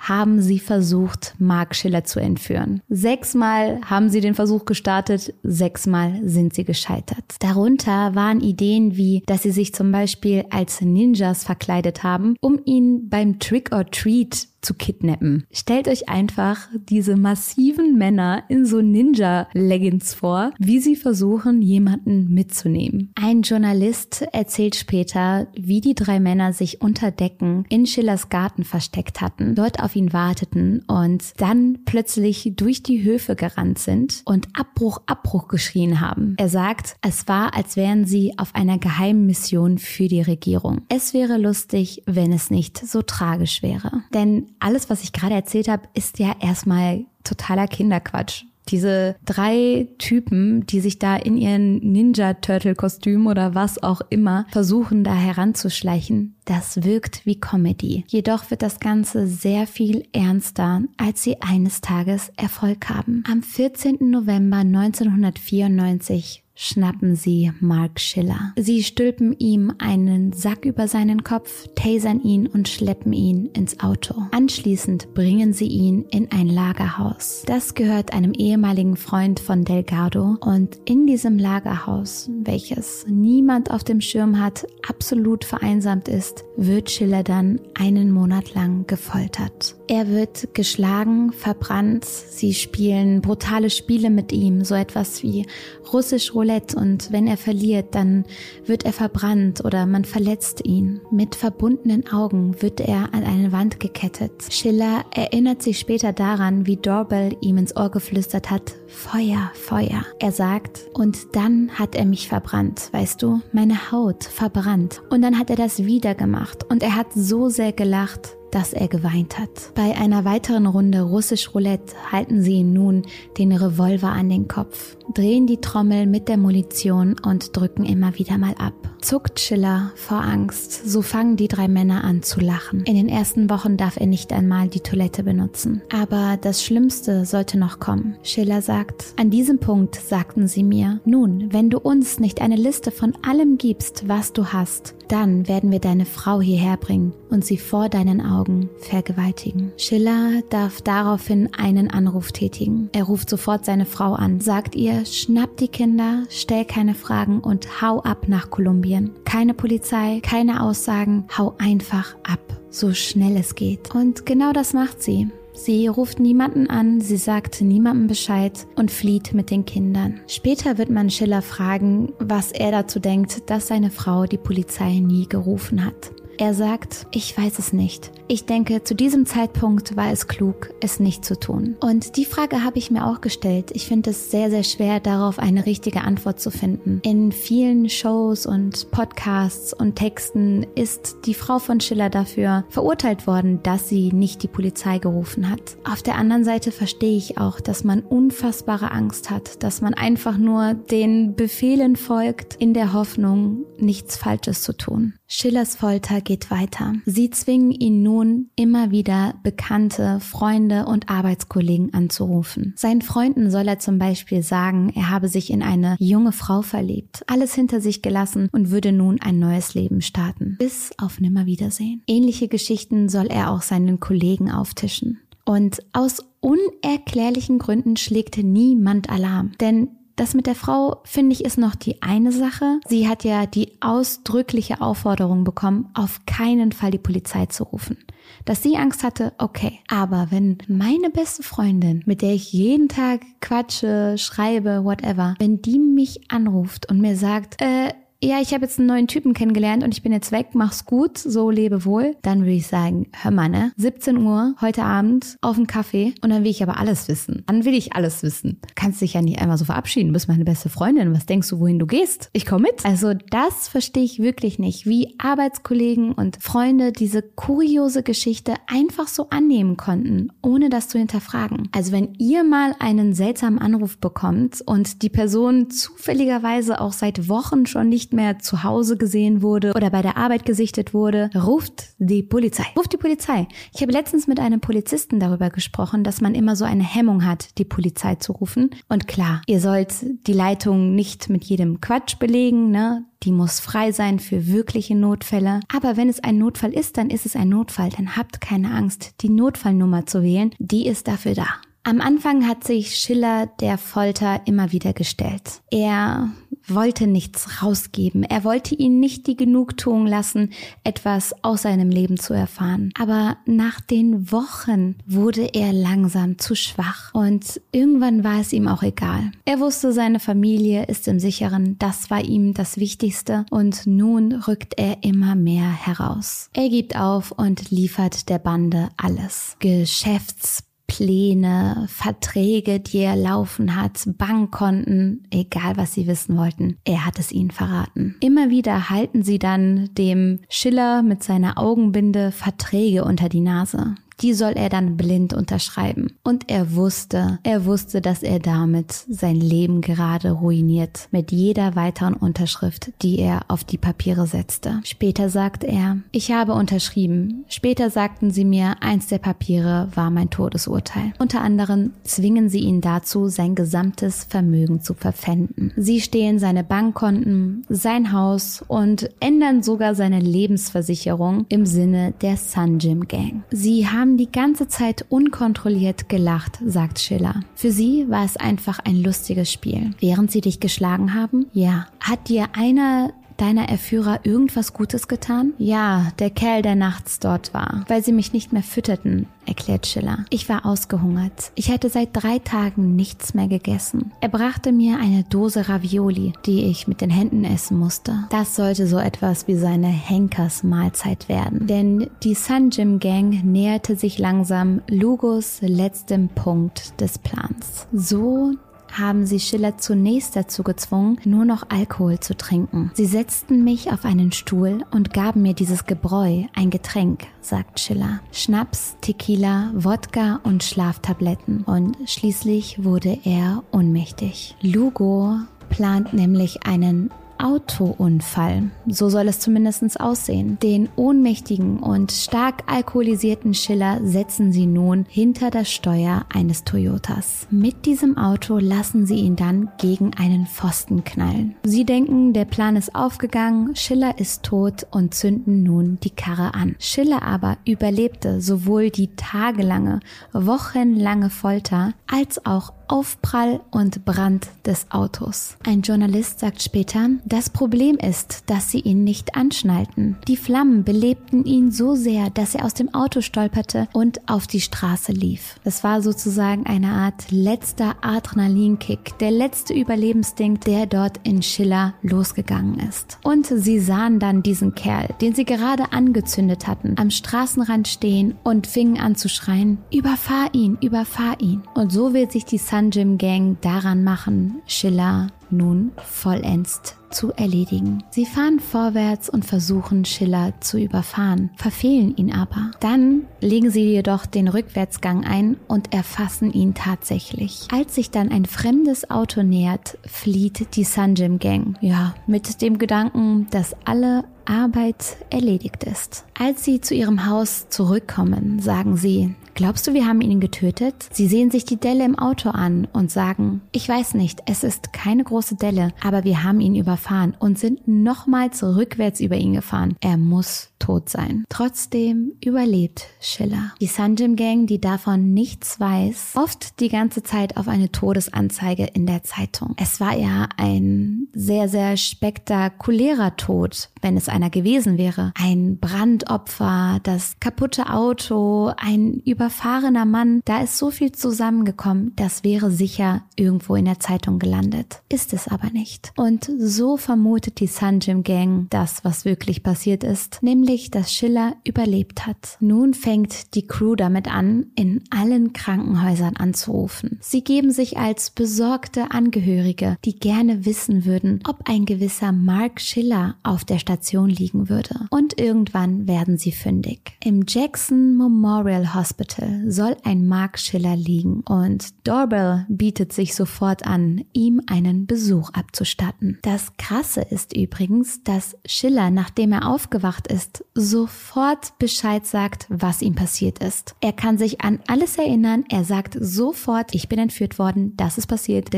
haben 0.00 0.40
sie 0.40 0.58
versucht, 0.58 1.34
Mark 1.38 1.76
Schiller 1.76 2.04
zu 2.04 2.20
entführen. 2.20 2.82
Sechsmal 2.88 3.80
haben 3.84 4.08
sie 4.08 4.20
den 4.20 4.34
Versuch 4.34 4.64
gestartet, 4.64 5.34
sechsmal 5.42 6.20
sind 6.24 6.54
sie 6.54 6.64
gescheitert. 6.64 7.36
Darunter 7.40 8.14
waren 8.14 8.40
Ideen 8.40 8.96
wie, 8.96 9.22
dass 9.26 9.42
sie 9.42 9.50
sich 9.52 9.74
zum 9.74 9.92
Beispiel 9.92 10.46
als 10.50 10.80
Ninjas 10.80 11.44
verkleidet 11.44 12.02
haben, 12.02 12.34
um 12.40 12.58
ihn 12.64 13.08
beim 13.10 13.38
Trick 13.38 13.74
or 13.74 13.84
Treat 13.86 14.48
zu 14.62 14.74
kidnappen. 14.74 15.44
Stellt 15.52 15.88
euch 15.88 16.08
einfach 16.08 16.68
diese 16.88 17.16
massiven 17.16 17.96
Männer 17.96 18.44
in 18.48 18.66
so 18.66 18.80
Ninja-Leggings 18.80 20.14
vor, 20.14 20.52
wie 20.58 20.80
sie 20.80 20.96
versuchen, 20.96 21.62
jemanden 21.62 22.32
mitzunehmen. 22.32 23.12
Ein 23.14 23.42
Journalist 23.42 24.22
erzählt 24.32 24.76
später, 24.76 25.48
wie 25.54 25.80
die 25.80 25.94
drei 25.94 26.20
Männer 26.20 26.52
sich 26.52 26.80
unter 26.80 27.10
Decken 27.10 27.64
in 27.68 27.86
Schillers 27.86 28.28
Garten 28.28 28.64
versteckt 28.64 29.20
hatten, 29.20 29.54
dort 29.54 29.82
auf 29.82 29.96
ihn 29.96 30.12
warteten 30.12 30.84
und 30.86 31.24
dann 31.38 31.78
plötzlich 31.84 32.52
durch 32.56 32.82
die 32.82 33.02
Höfe 33.02 33.36
gerannt 33.36 33.78
sind 33.78 34.22
und 34.24 34.48
Abbruch, 34.54 35.02
Abbruch 35.06 35.48
geschrien 35.48 36.00
haben. 36.00 36.34
Er 36.38 36.48
sagt, 36.48 36.96
es 37.02 37.28
war, 37.28 37.56
als 37.56 37.76
wären 37.76 38.04
sie 38.04 38.34
auf 38.36 38.54
einer 38.54 38.78
geheimen 38.78 39.26
Mission 39.26 39.78
für 39.78 40.08
die 40.08 40.22
Regierung. 40.22 40.82
Es 40.88 41.14
wäre 41.14 41.38
lustig, 41.38 42.02
wenn 42.06 42.32
es 42.32 42.50
nicht 42.50 42.78
so 42.78 43.02
tragisch 43.02 43.62
wäre. 43.62 44.02
Denn 44.12 44.49
alles, 44.58 44.90
was 44.90 45.02
ich 45.02 45.12
gerade 45.12 45.34
erzählt 45.34 45.68
habe, 45.68 45.88
ist 45.94 46.18
ja 46.18 46.34
erstmal 46.40 47.04
totaler 47.24 47.68
Kinderquatsch. 47.68 48.44
Diese 48.68 49.16
drei 49.24 49.88
Typen, 49.98 50.64
die 50.66 50.80
sich 50.80 50.98
da 50.98 51.16
in 51.16 51.36
ihren 51.36 51.78
Ninja-Turtle-Kostüm 51.78 53.26
oder 53.26 53.54
was 53.54 53.82
auch 53.82 54.00
immer 54.10 54.46
versuchen, 54.50 55.02
da 55.02 55.14
heranzuschleichen, 55.14 56.36
das 56.44 56.84
wirkt 56.84 57.26
wie 57.26 57.40
Comedy. 57.40 58.04
Jedoch 58.06 58.50
wird 58.50 58.62
das 58.62 58.78
Ganze 58.78 59.26
sehr 59.26 59.66
viel 59.66 60.06
ernster, 60.12 60.82
als 60.98 61.22
sie 61.22 61.40
eines 61.42 61.80
Tages 61.80 62.30
Erfolg 62.36 62.88
haben. 62.88 63.24
Am 63.28 63.42
14. 63.42 63.98
November 64.08 64.58
1994 64.58 66.44
schnappen 66.60 67.16
sie 67.16 67.50
Mark 67.60 67.98
Schiller. 67.98 68.52
Sie 68.58 68.82
stülpen 68.82 69.34
ihm 69.38 69.72
einen 69.78 70.34
Sack 70.34 70.66
über 70.66 70.88
seinen 70.88 71.24
Kopf, 71.24 71.66
tasern 71.74 72.20
ihn 72.20 72.46
und 72.46 72.68
schleppen 72.68 73.14
ihn 73.14 73.46
ins 73.46 73.80
Auto. 73.80 74.14
Anschließend 74.30 75.14
bringen 75.14 75.54
sie 75.54 75.68
ihn 75.68 76.04
in 76.10 76.30
ein 76.30 76.48
Lagerhaus. 76.48 77.44
Das 77.46 77.72
gehört 77.72 78.12
einem 78.12 78.32
ehemaligen 78.32 78.96
Freund 78.96 79.40
von 79.40 79.64
Delgado 79.64 80.36
und 80.42 80.78
in 80.84 81.06
diesem 81.06 81.38
Lagerhaus, 81.38 82.28
welches 82.42 83.06
niemand 83.08 83.70
auf 83.70 83.82
dem 83.82 84.02
Schirm 84.02 84.38
hat, 84.38 84.66
absolut 84.86 85.46
vereinsamt 85.46 86.08
ist, 86.08 86.44
wird 86.58 86.90
Schiller 86.90 87.22
dann 87.22 87.58
einen 87.72 88.12
Monat 88.12 88.54
lang 88.54 88.86
gefoltert. 88.86 89.76
Er 89.88 90.08
wird 90.08 90.54
geschlagen, 90.54 91.32
verbrannt, 91.32 92.04
sie 92.04 92.52
spielen 92.52 93.22
brutale 93.22 93.70
Spiele 93.70 94.10
mit 94.10 94.30
ihm, 94.30 94.62
so 94.62 94.74
etwas 94.74 95.22
wie 95.22 95.46
russisch 95.92 96.34
Roulette 96.34 96.49
und 96.74 97.12
wenn 97.12 97.26
er 97.26 97.36
verliert, 97.36 97.94
dann 97.94 98.24
wird 98.66 98.84
er 98.84 98.92
verbrannt 98.92 99.64
oder 99.64 99.86
man 99.86 100.04
verletzt 100.04 100.64
ihn. 100.64 101.00
Mit 101.10 101.34
verbundenen 101.34 102.10
Augen 102.12 102.60
wird 102.60 102.80
er 102.80 103.14
an 103.14 103.22
eine 103.24 103.52
Wand 103.52 103.78
gekettet. 103.78 104.32
Schiller 104.50 105.04
erinnert 105.14 105.62
sich 105.62 105.78
später 105.78 106.12
daran, 106.12 106.66
wie 106.66 106.76
Dorbell 106.76 107.36
ihm 107.40 107.58
ins 107.58 107.76
Ohr 107.76 107.90
geflüstert 107.90 108.50
hat, 108.50 108.74
Feuer, 108.86 109.52
Feuer. 109.54 110.04
Er 110.18 110.32
sagt, 110.32 110.88
und 110.92 111.36
dann 111.36 111.70
hat 111.70 111.94
er 111.94 112.04
mich 112.04 112.28
verbrannt, 112.28 112.88
weißt 112.92 113.22
du, 113.22 113.40
meine 113.52 113.92
Haut 113.92 114.24
verbrannt. 114.24 115.02
Und 115.10 115.22
dann 115.22 115.38
hat 115.38 115.50
er 115.50 115.56
das 115.56 115.84
wieder 115.84 116.14
gemacht 116.14 116.66
und 116.68 116.82
er 116.82 116.96
hat 116.96 117.12
so 117.14 117.48
sehr 117.48 117.72
gelacht, 117.72 118.36
dass 118.50 118.72
er 118.72 118.88
geweint 118.88 119.38
hat. 119.38 119.72
Bei 119.74 119.96
einer 119.96 120.24
weiteren 120.24 120.66
Runde 120.66 121.02
russisch 121.02 121.54
Roulette 121.54 121.94
halten 122.10 122.42
sie 122.42 122.54
ihm 122.54 122.72
nun 122.72 123.02
den 123.38 123.52
Revolver 123.52 124.10
an 124.10 124.28
den 124.28 124.48
Kopf, 124.48 124.96
drehen 125.14 125.46
die 125.46 125.60
Trommel 125.60 126.06
mit 126.06 126.28
der 126.28 126.36
Munition 126.36 127.16
und 127.24 127.56
drücken 127.56 127.84
immer 127.84 128.18
wieder 128.18 128.38
mal 128.38 128.54
ab. 128.58 128.74
Zuckt 129.00 129.40
Schiller 129.40 129.92
vor 129.94 130.22
Angst, 130.22 130.88
so 130.90 131.00
fangen 131.00 131.36
die 131.36 131.48
drei 131.48 131.68
Männer 131.68 132.04
an 132.04 132.22
zu 132.22 132.40
lachen. 132.40 132.84
In 132.84 132.96
den 132.96 133.08
ersten 133.08 133.48
Wochen 133.48 133.78
darf 133.78 133.96
er 133.96 134.06
nicht 134.06 134.32
einmal 134.32 134.68
die 134.68 134.80
Toilette 134.80 135.22
benutzen. 135.22 135.80
Aber 135.90 136.36
das 136.38 136.62
Schlimmste 136.62 137.24
sollte 137.24 137.58
noch 137.58 137.80
kommen. 137.80 138.16
Schiller 138.22 138.60
sagt, 138.60 139.14
an 139.16 139.30
diesem 139.30 139.58
Punkt 139.58 139.94
sagten 139.94 140.48
sie 140.48 140.62
mir, 140.62 141.00
nun, 141.06 141.48
wenn 141.50 141.70
du 141.70 141.78
uns 141.78 142.20
nicht 142.20 142.42
eine 142.42 142.56
Liste 142.56 142.90
von 142.90 143.14
allem 143.22 143.56
gibst, 143.56 144.06
was 144.06 144.34
du 144.34 144.46
hast, 144.46 144.94
dann 145.10 145.48
werden 145.48 145.72
wir 145.72 145.80
deine 145.80 146.06
Frau 146.06 146.40
hierher 146.40 146.76
bringen 146.76 147.12
und 147.30 147.44
sie 147.44 147.58
vor 147.58 147.88
deinen 147.88 148.20
Augen 148.24 148.70
vergewaltigen. 148.78 149.72
Schiller 149.76 150.42
darf 150.50 150.80
daraufhin 150.80 151.50
einen 151.54 151.90
Anruf 151.90 152.32
tätigen. 152.32 152.88
Er 152.92 153.04
ruft 153.04 153.28
sofort 153.28 153.64
seine 153.64 153.86
Frau 153.86 154.14
an, 154.14 154.40
sagt 154.40 154.76
ihr, 154.76 155.04
schnapp 155.06 155.56
die 155.56 155.68
Kinder, 155.68 156.24
stell 156.28 156.64
keine 156.64 156.94
Fragen 156.94 157.40
und 157.40 157.82
hau 157.82 158.00
ab 158.00 158.28
nach 158.28 158.50
Kolumbien. 158.50 159.10
Keine 159.24 159.54
Polizei, 159.54 160.20
keine 160.22 160.62
Aussagen, 160.62 161.26
hau 161.36 161.54
einfach 161.58 162.14
ab, 162.22 162.40
so 162.70 162.92
schnell 162.92 163.36
es 163.36 163.54
geht. 163.54 163.94
Und 163.94 164.26
genau 164.26 164.52
das 164.52 164.72
macht 164.74 165.02
sie. 165.02 165.28
Sie 165.62 165.88
ruft 165.88 166.20
niemanden 166.20 166.70
an, 166.70 167.02
sie 167.02 167.18
sagt 167.18 167.60
niemandem 167.60 168.06
Bescheid 168.06 168.66
und 168.76 168.90
flieht 168.90 169.34
mit 169.34 169.50
den 169.50 169.66
Kindern. 169.66 170.18
Später 170.26 170.78
wird 170.78 170.88
man 170.88 171.10
Schiller 171.10 171.42
fragen, 171.42 172.14
was 172.18 172.50
er 172.50 172.70
dazu 172.70 172.98
denkt, 172.98 173.50
dass 173.50 173.68
seine 173.68 173.90
Frau 173.90 174.24
die 174.24 174.38
Polizei 174.38 175.00
nie 175.00 175.28
gerufen 175.28 175.84
hat. 175.84 176.12
Er 176.40 176.54
sagt, 176.54 177.06
ich 177.10 177.36
weiß 177.36 177.58
es 177.58 177.74
nicht. 177.74 178.12
Ich 178.26 178.46
denke, 178.46 178.82
zu 178.82 178.94
diesem 178.94 179.26
Zeitpunkt 179.26 179.94
war 179.94 180.10
es 180.10 180.26
klug, 180.26 180.70
es 180.80 180.98
nicht 180.98 181.22
zu 181.22 181.38
tun. 181.38 181.76
Und 181.80 182.16
die 182.16 182.24
Frage 182.24 182.64
habe 182.64 182.78
ich 182.78 182.90
mir 182.90 183.06
auch 183.06 183.20
gestellt. 183.20 183.70
Ich 183.74 183.86
finde 183.86 184.08
es 184.08 184.30
sehr, 184.30 184.48
sehr 184.48 184.64
schwer, 184.64 185.00
darauf 185.00 185.38
eine 185.38 185.66
richtige 185.66 186.00
Antwort 186.00 186.40
zu 186.40 186.50
finden. 186.50 187.02
In 187.04 187.30
vielen 187.30 187.90
Shows 187.90 188.46
und 188.46 188.90
Podcasts 188.90 189.74
und 189.74 189.96
Texten 189.96 190.66
ist 190.74 191.18
die 191.26 191.34
Frau 191.34 191.58
von 191.58 191.78
Schiller 191.78 192.08
dafür 192.08 192.64
verurteilt 192.70 193.26
worden, 193.26 193.62
dass 193.62 193.90
sie 193.90 194.10
nicht 194.10 194.42
die 194.42 194.48
Polizei 194.48 194.96
gerufen 194.96 195.50
hat. 195.50 195.76
Auf 195.84 196.02
der 196.02 196.14
anderen 196.14 196.44
Seite 196.44 196.72
verstehe 196.72 197.18
ich 197.18 197.36
auch, 197.36 197.60
dass 197.60 197.84
man 197.84 198.00
unfassbare 198.00 198.92
Angst 198.92 199.28
hat, 199.28 199.62
dass 199.62 199.82
man 199.82 199.92
einfach 199.92 200.38
nur 200.38 200.72
den 200.72 201.36
Befehlen 201.36 201.96
folgt, 201.96 202.54
in 202.54 202.72
der 202.72 202.94
Hoffnung, 202.94 203.66
nichts 203.76 204.16
Falsches 204.16 204.62
zu 204.62 204.72
tun. 204.74 205.19
Schillers 205.32 205.76
Folter 205.76 206.20
geht 206.20 206.50
weiter. 206.50 206.94
Sie 207.06 207.30
zwingen 207.30 207.70
ihn 207.70 208.02
nun 208.02 208.50
immer 208.56 208.90
wieder 208.90 209.34
bekannte 209.44 210.18
Freunde 210.18 210.86
und 210.86 211.08
Arbeitskollegen 211.08 211.94
anzurufen. 211.94 212.74
Seinen 212.76 213.00
Freunden 213.00 213.48
soll 213.48 213.68
er 213.68 213.78
zum 213.78 214.00
Beispiel 214.00 214.42
sagen, 214.42 214.90
er 214.92 215.08
habe 215.08 215.28
sich 215.28 215.50
in 215.50 215.62
eine 215.62 215.94
junge 216.00 216.32
Frau 216.32 216.62
verliebt, 216.62 217.22
alles 217.28 217.54
hinter 217.54 217.80
sich 217.80 218.02
gelassen 218.02 218.48
und 218.50 218.72
würde 218.72 218.90
nun 218.90 219.20
ein 219.20 219.38
neues 219.38 219.74
Leben 219.74 220.02
starten. 220.02 220.56
Bis 220.58 220.90
auf 220.98 221.20
Nimmerwiedersehen. 221.20 222.02
Ähnliche 222.08 222.48
Geschichten 222.48 223.08
soll 223.08 223.28
er 223.28 223.52
auch 223.52 223.62
seinen 223.62 224.00
Kollegen 224.00 224.50
auftischen. 224.50 225.20
Und 225.44 225.80
aus 225.92 226.24
unerklärlichen 226.40 227.60
Gründen 227.60 227.96
schlägt 227.96 228.36
niemand 228.38 229.08
Alarm. 229.08 229.52
Denn 229.60 229.90
das 230.20 230.34
mit 230.34 230.46
der 230.46 230.54
Frau, 230.54 231.00
finde 231.04 231.32
ich, 231.32 231.46
ist 231.46 231.56
noch 231.56 231.74
die 231.74 232.02
eine 232.02 232.30
Sache. 232.30 232.78
Sie 232.86 233.08
hat 233.08 233.24
ja 233.24 233.46
die 233.46 233.72
ausdrückliche 233.80 234.82
Aufforderung 234.82 235.44
bekommen, 235.44 235.88
auf 235.94 236.20
keinen 236.26 236.72
Fall 236.72 236.90
die 236.90 236.98
Polizei 236.98 237.46
zu 237.46 237.64
rufen. 237.64 237.96
Dass 238.44 238.62
sie 238.62 238.76
Angst 238.76 239.02
hatte, 239.02 239.32
okay. 239.38 239.78
Aber 239.88 240.28
wenn 240.30 240.58
meine 240.68 241.08
beste 241.08 241.42
Freundin, 241.42 242.02
mit 242.04 242.20
der 242.20 242.34
ich 242.34 242.52
jeden 242.52 242.88
Tag 242.88 243.22
quatsche, 243.40 244.16
schreibe, 244.18 244.84
whatever, 244.84 245.36
wenn 245.38 245.62
die 245.62 245.78
mich 245.78 246.30
anruft 246.30 246.90
und 246.90 247.00
mir 247.00 247.16
sagt, 247.16 247.60
äh, 247.62 247.88
ja, 248.22 248.38
ich 248.40 248.52
habe 248.52 248.64
jetzt 248.64 248.78
einen 248.78 248.88
neuen 248.88 249.06
Typen 249.06 249.32
kennengelernt 249.32 249.82
und 249.82 249.94
ich 249.94 250.02
bin 250.02 250.12
jetzt 250.12 250.30
weg, 250.30 250.48
mach's 250.52 250.84
gut, 250.84 251.16
so 251.16 251.50
lebe 251.50 251.86
wohl, 251.86 252.16
dann 252.20 252.40
würde 252.40 252.52
ich 252.52 252.66
sagen, 252.66 253.06
hör 253.12 253.30
mal, 253.30 253.48
ne? 253.48 253.72
17 253.78 254.18
Uhr, 254.18 254.54
heute 254.60 254.82
Abend, 254.82 255.38
auf 255.40 255.56
einen 255.56 255.66
Kaffee 255.66 256.12
und 256.20 256.28
dann 256.28 256.44
will 256.44 256.50
ich 256.50 256.62
aber 256.62 256.78
alles 256.78 257.08
wissen. 257.08 257.44
Dann 257.46 257.64
will 257.64 257.72
ich 257.72 257.94
alles 257.94 258.22
wissen. 258.22 258.60
Kannst 258.74 259.00
dich 259.00 259.14
ja 259.14 259.22
nicht 259.22 259.40
einmal 259.40 259.56
so 259.56 259.64
verabschieden, 259.64 260.08
du 260.08 260.12
bist 260.12 260.28
meine 260.28 260.44
beste 260.44 260.68
Freundin, 260.68 261.14
was 261.14 261.24
denkst 261.24 261.48
du, 261.48 261.60
wohin 261.60 261.78
du 261.78 261.86
gehst? 261.86 262.28
Ich 262.34 262.44
komme 262.44 262.62
mit. 262.62 262.84
Also 262.84 263.14
das 263.14 263.68
verstehe 263.68 264.04
ich 264.04 264.18
wirklich 264.18 264.58
nicht, 264.58 264.84
wie 264.84 265.14
Arbeitskollegen 265.18 266.12
und 266.12 266.42
Freunde 266.42 266.92
diese 266.92 267.22
kuriose 267.22 268.02
Geschichte 268.02 268.54
einfach 268.66 269.08
so 269.08 269.30
annehmen 269.30 269.78
konnten, 269.78 270.30
ohne 270.42 270.68
das 270.68 270.88
zu 270.88 270.98
hinterfragen. 270.98 271.70
Also 271.72 271.92
wenn 271.92 272.14
ihr 272.18 272.44
mal 272.44 272.74
einen 272.80 273.14
seltsamen 273.14 273.58
Anruf 273.58 273.96
bekommt 273.96 274.60
und 274.66 275.00
die 275.00 275.08
Person 275.08 275.70
zufälligerweise 275.70 276.82
auch 276.82 276.92
seit 276.92 277.30
Wochen 277.30 277.64
schon 277.64 277.88
nicht 277.88 278.09
nicht 278.10 278.12
mehr 278.12 278.38
zu 278.40 278.64
Hause 278.64 278.96
gesehen 278.96 279.40
wurde 279.42 279.72
oder 279.74 279.90
bei 279.90 280.02
der 280.02 280.16
Arbeit 280.16 280.44
gesichtet 280.44 280.92
wurde, 280.92 281.30
ruft 281.34 281.94
die 281.98 282.22
Polizei. 282.22 282.64
Ruft 282.76 282.92
die 282.92 282.96
Polizei. 282.96 283.46
Ich 283.72 283.82
habe 283.82 283.92
letztens 283.92 284.26
mit 284.26 284.40
einem 284.40 284.60
Polizisten 284.60 285.20
darüber 285.20 285.50
gesprochen, 285.50 286.02
dass 286.02 286.20
man 286.20 286.34
immer 286.34 286.56
so 286.56 286.64
eine 286.64 286.82
Hemmung 286.82 287.24
hat, 287.24 287.58
die 287.58 287.64
Polizei 287.64 288.16
zu 288.16 288.32
rufen. 288.32 288.70
Und 288.88 289.06
klar, 289.06 289.42
ihr 289.46 289.60
sollt 289.60 289.94
die 290.26 290.32
Leitung 290.32 290.94
nicht 290.94 291.30
mit 291.30 291.44
jedem 291.44 291.80
Quatsch 291.80 292.18
belegen, 292.18 292.70
ne? 292.70 293.04
Die 293.22 293.32
muss 293.32 293.60
frei 293.60 293.92
sein 293.92 294.18
für 294.18 294.46
wirkliche 294.46 294.96
Notfälle. 294.96 295.60
Aber 295.72 295.98
wenn 295.98 296.08
es 296.08 296.24
ein 296.24 296.38
Notfall 296.38 296.72
ist, 296.72 296.96
dann 296.96 297.10
ist 297.10 297.26
es 297.26 297.36
ein 297.36 297.50
Notfall. 297.50 297.90
Dann 297.90 298.16
habt 298.16 298.40
keine 298.40 298.72
Angst, 298.72 299.20
die 299.20 299.28
Notfallnummer 299.28 300.06
zu 300.06 300.22
wählen. 300.22 300.54
Die 300.58 300.86
ist 300.86 301.06
dafür 301.06 301.34
da. 301.34 301.46
Am 301.82 302.02
Anfang 302.02 302.46
hat 302.46 302.64
sich 302.64 302.96
Schiller 302.96 303.46
der 303.46 303.78
Folter 303.78 304.42
immer 304.44 304.70
wieder 304.70 304.92
gestellt. 304.92 305.62
Er 305.70 306.30
wollte 306.68 307.06
nichts 307.06 307.62
rausgeben. 307.62 308.22
Er 308.22 308.44
wollte 308.44 308.74
ihn 308.74 309.00
nicht 309.00 309.26
die 309.26 309.36
Genugtuung 309.36 310.06
lassen, 310.06 310.50
etwas 310.84 311.34
aus 311.42 311.62
seinem 311.62 311.88
Leben 311.88 312.18
zu 312.18 312.34
erfahren. 312.34 312.92
Aber 312.98 313.38
nach 313.46 313.80
den 313.80 314.30
Wochen 314.30 314.96
wurde 315.06 315.54
er 315.54 315.72
langsam 315.72 316.38
zu 316.38 316.54
schwach 316.54 317.14
und 317.14 317.60
irgendwann 317.72 318.24
war 318.24 318.40
es 318.40 318.52
ihm 318.52 318.68
auch 318.68 318.82
egal. 318.82 319.32
Er 319.46 319.58
wusste, 319.58 319.92
seine 319.92 320.20
Familie 320.20 320.84
ist 320.84 321.08
im 321.08 321.18
Sicheren, 321.18 321.78
das 321.78 322.10
war 322.10 322.22
ihm 322.22 322.54
das 322.54 322.76
Wichtigste 322.76 323.46
und 323.50 323.86
nun 323.86 324.32
rückt 324.32 324.74
er 324.76 325.02
immer 325.02 325.34
mehr 325.34 325.70
heraus. 325.70 326.50
Er 326.52 326.68
gibt 326.68 326.94
auf 326.94 327.32
und 327.32 327.70
liefert 327.70 328.28
der 328.28 328.38
Bande 328.38 328.90
alles. 328.96 329.56
Geschäfts 329.60 330.64
Pläne, 330.90 331.86
Verträge, 331.86 332.80
die 332.80 332.98
er 332.98 333.14
laufen 333.14 333.76
hat, 333.76 334.08
Bankkonten, 334.18 335.22
egal 335.30 335.76
was 335.76 335.94
sie 335.94 336.08
wissen 336.08 336.36
wollten, 336.36 336.78
er 336.84 337.06
hat 337.06 337.20
es 337.20 337.30
ihnen 337.30 337.52
verraten. 337.52 338.16
Immer 338.18 338.50
wieder 338.50 338.90
halten 338.90 339.22
sie 339.22 339.38
dann 339.38 339.90
dem 339.96 340.40
Schiller 340.48 341.02
mit 341.04 341.22
seiner 341.22 341.58
Augenbinde 341.58 342.32
Verträge 342.32 343.04
unter 343.04 343.28
die 343.28 343.40
Nase 343.40 343.94
die 344.20 344.34
soll 344.34 344.52
er 344.52 344.68
dann 344.68 344.96
blind 344.96 345.32
unterschreiben. 345.32 346.12
Und 346.22 346.50
er 346.50 346.74
wusste, 346.74 347.38
er 347.42 347.64
wusste, 347.64 348.00
dass 348.00 348.22
er 348.22 348.38
damit 348.38 348.92
sein 349.08 349.36
Leben 349.36 349.80
gerade 349.80 350.32
ruiniert, 350.32 351.08
mit 351.10 351.32
jeder 351.32 351.76
weiteren 351.76 352.14
Unterschrift, 352.14 352.92
die 353.02 353.18
er 353.18 353.42
auf 353.48 353.64
die 353.64 353.78
Papiere 353.78 354.26
setzte. 354.26 354.80
Später 354.84 355.28
sagt 355.28 355.64
er, 355.64 355.98
ich 356.12 356.32
habe 356.32 356.52
unterschrieben. 356.52 357.44
Später 357.48 357.90
sagten 357.90 358.30
sie 358.30 358.44
mir, 358.44 358.76
eins 358.80 359.08
der 359.08 359.18
Papiere 359.18 359.88
war 359.94 360.10
mein 360.10 360.30
Todesurteil. 360.30 361.12
Unter 361.18 361.40
anderem 361.40 361.92
zwingen 362.04 362.48
sie 362.48 362.60
ihn 362.60 362.80
dazu, 362.80 363.28
sein 363.28 363.54
gesamtes 363.54 364.24
Vermögen 364.24 364.80
zu 364.80 364.94
verpfänden. 364.94 365.72
Sie 365.76 366.00
stehlen 366.00 366.38
seine 366.38 366.64
Bankkonten, 366.64 367.64
sein 367.68 368.12
Haus 368.12 368.62
und 368.66 369.10
ändern 369.20 369.62
sogar 369.62 369.94
seine 369.94 370.20
Lebensversicherung 370.20 371.46
im 371.48 371.66
Sinne 371.66 372.12
der 372.20 372.36
Sun 372.36 372.78
Gym 372.78 373.08
Gang. 373.08 373.42
Sie 373.50 373.88
haben 373.88 374.09
haben 374.10 374.16
die 374.16 374.32
ganze 374.32 374.66
Zeit 374.66 375.04
unkontrolliert 375.08 376.08
gelacht, 376.08 376.58
sagt 376.66 376.98
Schiller. 376.98 377.44
Für 377.54 377.70
sie 377.70 378.06
war 378.08 378.24
es 378.24 378.36
einfach 378.36 378.80
ein 378.80 379.00
lustiges 379.00 379.52
Spiel. 379.52 379.92
Während 380.00 380.32
sie 380.32 380.40
dich 380.40 380.58
geschlagen 380.58 381.14
haben? 381.14 381.46
Ja. 381.52 381.86
Hat 382.00 382.28
dir 382.28 382.48
einer 382.58 383.12
deiner 383.40 383.68
Erführer 383.68 384.20
irgendwas 384.24 384.72
Gutes 384.72 385.08
getan? 385.08 385.52
Ja, 385.58 386.12
der 386.18 386.30
Kerl, 386.30 386.62
der 386.62 386.74
nachts 386.74 387.18
dort 387.18 387.54
war, 387.54 387.84
weil 387.88 388.04
sie 388.04 388.12
mich 388.12 388.32
nicht 388.32 388.52
mehr 388.52 388.62
fütterten, 388.62 389.26
erklärt 389.46 389.86
Schiller. 389.86 390.24
Ich 390.30 390.48
war 390.48 390.66
ausgehungert. 390.66 391.52
Ich 391.54 391.70
hatte 391.70 391.88
seit 391.88 392.10
drei 392.12 392.38
Tagen 392.38 392.96
nichts 392.96 393.34
mehr 393.34 393.48
gegessen. 393.48 394.12
Er 394.20 394.28
brachte 394.28 394.72
mir 394.72 394.98
eine 394.98 395.24
Dose 395.24 395.68
Ravioli, 395.68 396.32
die 396.46 396.64
ich 396.64 396.86
mit 396.86 397.00
den 397.00 397.10
Händen 397.10 397.44
essen 397.44 397.78
musste. 397.78 398.26
Das 398.30 398.54
sollte 398.56 398.86
so 398.86 398.98
etwas 398.98 399.48
wie 399.48 399.56
seine 399.56 399.88
Henkersmahlzeit 399.88 401.28
werden. 401.28 401.66
Denn 401.66 402.10
die 402.22 402.34
Sun 402.34 402.70
Gym 402.70 402.98
Gang 402.98 403.42
näherte 403.44 403.96
sich 403.96 404.18
langsam 404.18 404.82
Lugos 404.88 405.58
letztem 405.62 406.28
Punkt 406.28 407.00
des 407.00 407.18
Plans. 407.18 407.86
So 407.92 408.54
haben 408.98 409.26
sie 409.26 409.40
Schiller 409.40 409.78
zunächst 409.78 410.36
dazu 410.36 410.62
gezwungen, 410.62 411.18
nur 411.24 411.44
noch 411.44 411.68
Alkohol 411.68 412.20
zu 412.20 412.36
trinken. 412.36 412.90
Sie 412.94 413.06
setzten 413.06 413.64
mich 413.64 413.92
auf 413.92 414.04
einen 414.04 414.32
Stuhl 414.32 414.84
und 414.90 415.12
gaben 415.12 415.42
mir 415.42 415.54
dieses 415.54 415.86
Gebräu, 415.86 416.44
ein 416.54 416.70
Getränk, 416.70 417.26
sagt 417.40 417.80
Schiller. 417.80 418.20
Schnaps, 418.32 418.96
Tequila, 419.00 419.70
Wodka 419.74 420.40
und 420.42 420.62
Schlaftabletten. 420.62 421.64
Und 421.64 421.96
schließlich 422.06 422.84
wurde 422.84 423.18
er 423.24 423.62
ohnmächtig. 423.72 424.56
Lugo 424.62 425.36
plant 425.70 426.12
nämlich 426.12 426.66
einen 426.66 427.10
Autounfall. 427.42 428.70
So 428.86 429.08
soll 429.08 429.28
es 429.28 429.40
zumindest 429.40 430.00
aussehen. 430.00 430.58
Den 430.62 430.88
ohnmächtigen 430.96 431.78
und 431.78 432.12
stark 432.12 432.64
alkoholisierten 432.66 433.54
Schiller 433.54 434.00
setzen 434.04 434.52
sie 434.52 434.66
nun 434.66 435.06
hinter 435.08 435.50
das 435.50 435.70
Steuer 435.70 436.26
eines 436.32 436.64
Toyotas. 436.64 437.46
Mit 437.50 437.86
diesem 437.86 438.18
Auto 438.18 438.58
lassen 438.58 439.06
sie 439.06 439.16
ihn 439.16 439.36
dann 439.36 439.70
gegen 439.78 440.12
einen 440.14 440.46
Pfosten 440.46 441.04
knallen. 441.04 441.54
Sie 441.64 441.84
denken, 441.84 442.32
der 442.32 442.44
Plan 442.44 442.76
ist 442.76 442.94
aufgegangen, 442.94 443.74
Schiller 443.74 444.18
ist 444.18 444.42
tot 444.42 444.86
und 444.90 445.14
zünden 445.14 445.62
nun 445.62 445.98
die 446.02 446.10
Karre 446.10 446.54
an. 446.54 446.76
Schiller 446.78 447.22
aber 447.22 447.56
überlebte 447.64 448.40
sowohl 448.40 448.90
die 448.90 449.14
tagelange, 449.16 450.00
wochenlange 450.32 451.30
Folter 451.30 451.94
als 452.06 452.44
auch 452.44 452.72
Aufprall 452.90 453.60
und 453.70 454.04
Brand 454.04 454.48
des 454.66 454.90
Autos. 454.90 455.56
Ein 455.64 455.82
Journalist 455.82 456.40
sagt 456.40 456.60
später, 456.60 457.08
das 457.24 457.48
Problem 457.48 457.96
ist, 457.96 458.42
dass 458.50 458.72
sie 458.72 458.80
ihn 458.80 459.04
nicht 459.04 459.36
anschnallten. 459.36 460.16
Die 460.26 460.36
Flammen 460.36 460.82
belebten 460.82 461.44
ihn 461.44 461.70
so 461.70 461.94
sehr, 461.94 462.30
dass 462.30 462.56
er 462.56 462.64
aus 462.64 462.74
dem 462.74 462.92
Auto 462.92 463.20
stolperte 463.20 463.86
und 463.92 464.28
auf 464.28 464.48
die 464.48 464.60
Straße 464.60 465.12
lief. 465.12 465.60
Es 465.62 465.84
war 465.84 466.02
sozusagen 466.02 466.66
eine 466.66 466.88
Art 466.88 467.30
letzter 467.30 467.94
Adrenalinkick, 468.00 469.16
der 469.18 469.30
letzte 469.30 469.72
Überlebensding, 469.72 470.58
der 470.58 470.86
dort 470.86 471.20
in 471.22 471.42
Schiller 471.42 471.94
losgegangen 472.02 472.80
ist. 472.88 473.18
Und 473.22 473.46
sie 473.46 473.78
sahen 473.78 474.18
dann 474.18 474.42
diesen 474.42 474.74
Kerl, 474.74 475.14
den 475.20 475.36
sie 475.36 475.44
gerade 475.44 475.92
angezündet 475.92 476.66
hatten, 476.66 476.96
am 476.98 477.10
Straßenrand 477.10 477.86
stehen 477.86 478.34
und 478.42 478.66
fingen 478.66 478.98
an 478.98 479.14
zu 479.14 479.28
schreien, 479.28 479.78
überfahr 479.92 480.52
ihn, 480.54 480.76
überfahr 480.80 481.40
ihn. 481.40 481.62
Und 481.74 481.92
so 481.92 482.14
wird 482.14 482.32
sich 482.32 482.44
die 482.44 482.58
Sun 482.58 482.79
Jim 482.88 483.18
Gang 483.18 483.60
daran 483.60 484.02
machen, 484.02 484.62
Schiller 484.66 485.26
nun 485.50 485.92
vollends 485.96 486.80
zu 487.10 487.32
erledigen. 487.32 488.04
Sie 488.10 488.24
fahren 488.24 488.60
vorwärts 488.60 489.28
und 489.28 489.44
versuchen 489.44 490.04
Schiller 490.04 490.54
zu 490.60 490.78
überfahren, 490.78 491.50
verfehlen 491.56 492.16
ihn 492.16 492.32
aber. 492.32 492.70
Dann 492.80 493.26
legen 493.40 493.70
sie 493.70 493.84
jedoch 493.84 494.26
den 494.26 494.48
Rückwärtsgang 494.48 495.24
ein 495.24 495.56
und 495.68 495.92
erfassen 495.92 496.52
ihn 496.52 496.74
tatsächlich. 496.74 497.68
Als 497.72 497.96
sich 497.96 498.10
dann 498.10 498.30
ein 498.30 498.46
fremdes 498.46 499.10
Auto 499.10 499.42
nähert, 499.42 499.98
flieht 500.06 500.76
die 500.76 500.84
Sunjim 500.84 501.38
Gang. 501.38 501.76
Ja, 501.80 502.14
mit 502.26 502.62
dem 502.62 502.78
Gedanken, 502.78 503.48
dass 503.50 503.76
alle 503.84 504.24
Arbeit 504.50 505.16
erledigt 505.30 505.84
ist. 505.84 506.24
Als 506.38 506.64
sie 506.64 506.80
zu 506.80 506.94
ihrem 506.94 507.26
Haus 507.26 507.68
zurückkommen, 507.68 508.58
sagen 508.58 508.96
sie, 508.96 509.34
Glaubst 509.54 509.86
du, 509.86 509.92
wir 509.92 510.06
haben 510.06 510.22
ihn 510.22 510.40
getötet? 510.40 510.94
Sie 511.12 511.26
sehen 511.26 511.50
sich 511.50 511.66
die 511.66 511.76
Delle 511.76 512.04
im 512.04 512.18
Auto 512.18 512.48
an 512.48 512.88
und 512.94 513.10
sagen, 513.10 513.60
ich 513.72 513.86
weiß 513.86 514.14
nicht, 514.14 514.40
es 514.46 514.64
ist 514.64 514.94
keine 514.94 515.22
große 515.22 515.56
Delle, 515.56 515.92
aber 516.02 516.24
wir 516.24 516.44
haben 516.44 516.60
ihn 516.60 516.74
überfahren 516.74 517.36
und 517.38 517.58
sind 517.58 517.86
nochmals 517.86 518.62
rückwärts 518.62 519.20
über 519.20 519.36
ihn 519.36 519.52
gefahren. 519.52 519.96
Er 520.00 520.16
muss 520.16 520.70
tot 520.78 521.10
sein. 521.10 521.44
Trotzdem 521.50 522.32
überlebt 522.42 523.06
Schiller. 523.20 523.72
Die 523.80 523.86
Sanjim 523.86 524.34
Gang, 524.34 524.66
die 524.66 524.80
davon 524.80 525.34
nichts 525.34 525.78
weiß, 525.78 526.32
oft 526.36 526.80
die 526.80 526.88
ganze 526.88 527.22
Zeit 527.22 527.58
auf 527.58 527.68
eine 527.68 527.92
Todesanzeige 527.92 528.86
in 528.86 529.04
der 529.04 529.22
Zeitung. 529.22 529.74
Es 529.76 530.00
war 530.00 530.16
ja 530.16 530.48
ein 530.56 531.28
sehr, 531.34 531.68
sehr 531.68 531.98
spektakulärer 531.98 533.36
Tod, 533.36 533.90
wenn 534.00 534.16
es 534.16 534.30
einer 534.40 534.50
gewesen 534.50 534.96
wäre. 534.96 535.32
Ein 535.34 535.78
Brandopfer, 535.78 536.98
das 537.02 537.36
kaputte 537.40 537.90
Auto, 537.90 538.72
ein 538.76 539.20
überfahrener 539.24 540.06
Mann. 540.06 540.40
Da 540.44 540.62
ist 540.62 540.78
so 540.78 540.90
viel 540.90 541.12
zusammengekommen, 541.12 542.12
das 542.16 542.42
wäre 542.42 542.70
sicher 542.70 543.22
irgendwo 543.36 543.74
in 543.74 543.84
der 543.84 544.00
Zeitung 544.00 544.38
gelandet. 544.38 545.02
Ist 545.10 545.32
es 545.34 545.46
aber 545.46 545.70
nicht. 545.70 546.12
Und 546.16 546.50
so 546.58 546.96
vermutet 546.96 547.60
die 547.60 547.66
Sanjim 547.66 548.22
Gang 548.22 548.66
das, 548.70 549.04
was 549.04 549.24
wirklich 549.24 549.62
passiert 549.62 550.04
ist, 550.04 550.42
nämlich 550.42 550.90
dass 550.90 551.12
Schiller 551.12 551.56
überlebt 551.64 552.26
hat. 552.26 552.56
Nun 552.60 552.94
fängt 552.94 553.54
die 553.54 553.66
Crew 553.66 553.94
damit 553.94 554.32
an, 554.32 554.66
in 554.74 555.02
allen 555.10 555.52
Krankenhäusern 555.52 556.36
anzurufen. 556.36 557.18
Sie 557.20 557.44
geben 557.44 557.70
sich 557.72 557.98
als 557.98 558.30
besorgte 558.30 559.10
Angehörige, 559.10 559.96
die 560.04 560.18
gerne 560.18 560.64
wissen 560.64 561.04
würden, 561.04 561.40
ob 561.46 561.68
ein 561.68 561.84
gewisser 561.84 562.32
Mark 562.32 562.80
Schiller 562.80 563.36
auf 563.42 563.64
der 563.64 563.78
Station 563.78 564.19
liegen 564.26 564.68
würde. 564.68 565.06
Und 565.10 565.40
irgendwann 565.40 566.06
werden 566.06 566.38
sie 566.38 566.52
fündig. 566.52 567.16
Im 567.24 567.44
Jackson 567.46 568.16
Memorial 568.16 568.94
Hospital 568.94 569.70
soll 569.70 569.96
ein 570.04 570.26
Mark 570.26 570.58
Schiller 570.58 570.96
liegen 570.96 571.40
und 571.42 571.88
Dorbell 572.06 572.66
bietet 572.68 573.12
sich 573.12 573.34
sofort 573.34 573.86
an, 573.86 574.24
ihm 574.32 574.60
einen 574.66 575.06
Besuch 575.06 575.50
abzustatten. 575.50 576.38
Das 576.42 576.72
Krasse 576.76 577.22
ist 577.22 577.56
übrigens, 577.56 578.22
dass 578.24 578.56
Schiller, 578.66 579.10
nachdem 579.10 579.52
er 579.52 579.68
aufgewacht 579.68 580.26
ist, 580.26 580.64
sofort 580.74 581.78
Bescheid 581.78 582.26
sagt, 582.26 582.66
was 582.68 583.02
ihm 583.02 583.14
passiert 583.14 583.58
ist. 583.58 583.94
Er 584.00 584.12
kann 584.12 584.38
sich 584.38 584.60
an 584.60 584.80
alles 584.86 585.18
erinnern, 585.18 585.64
er 585.68 585.84
sagt 585.84 586.16
sofort, 586.20 586.94
ich 586.94 587.08
bin 587.08 587.18
entführt 587.18 587.58
worden, 587.58 587.96
das 587.96 588.18
ist 588.18 588.26
passiert, 588.26 588.70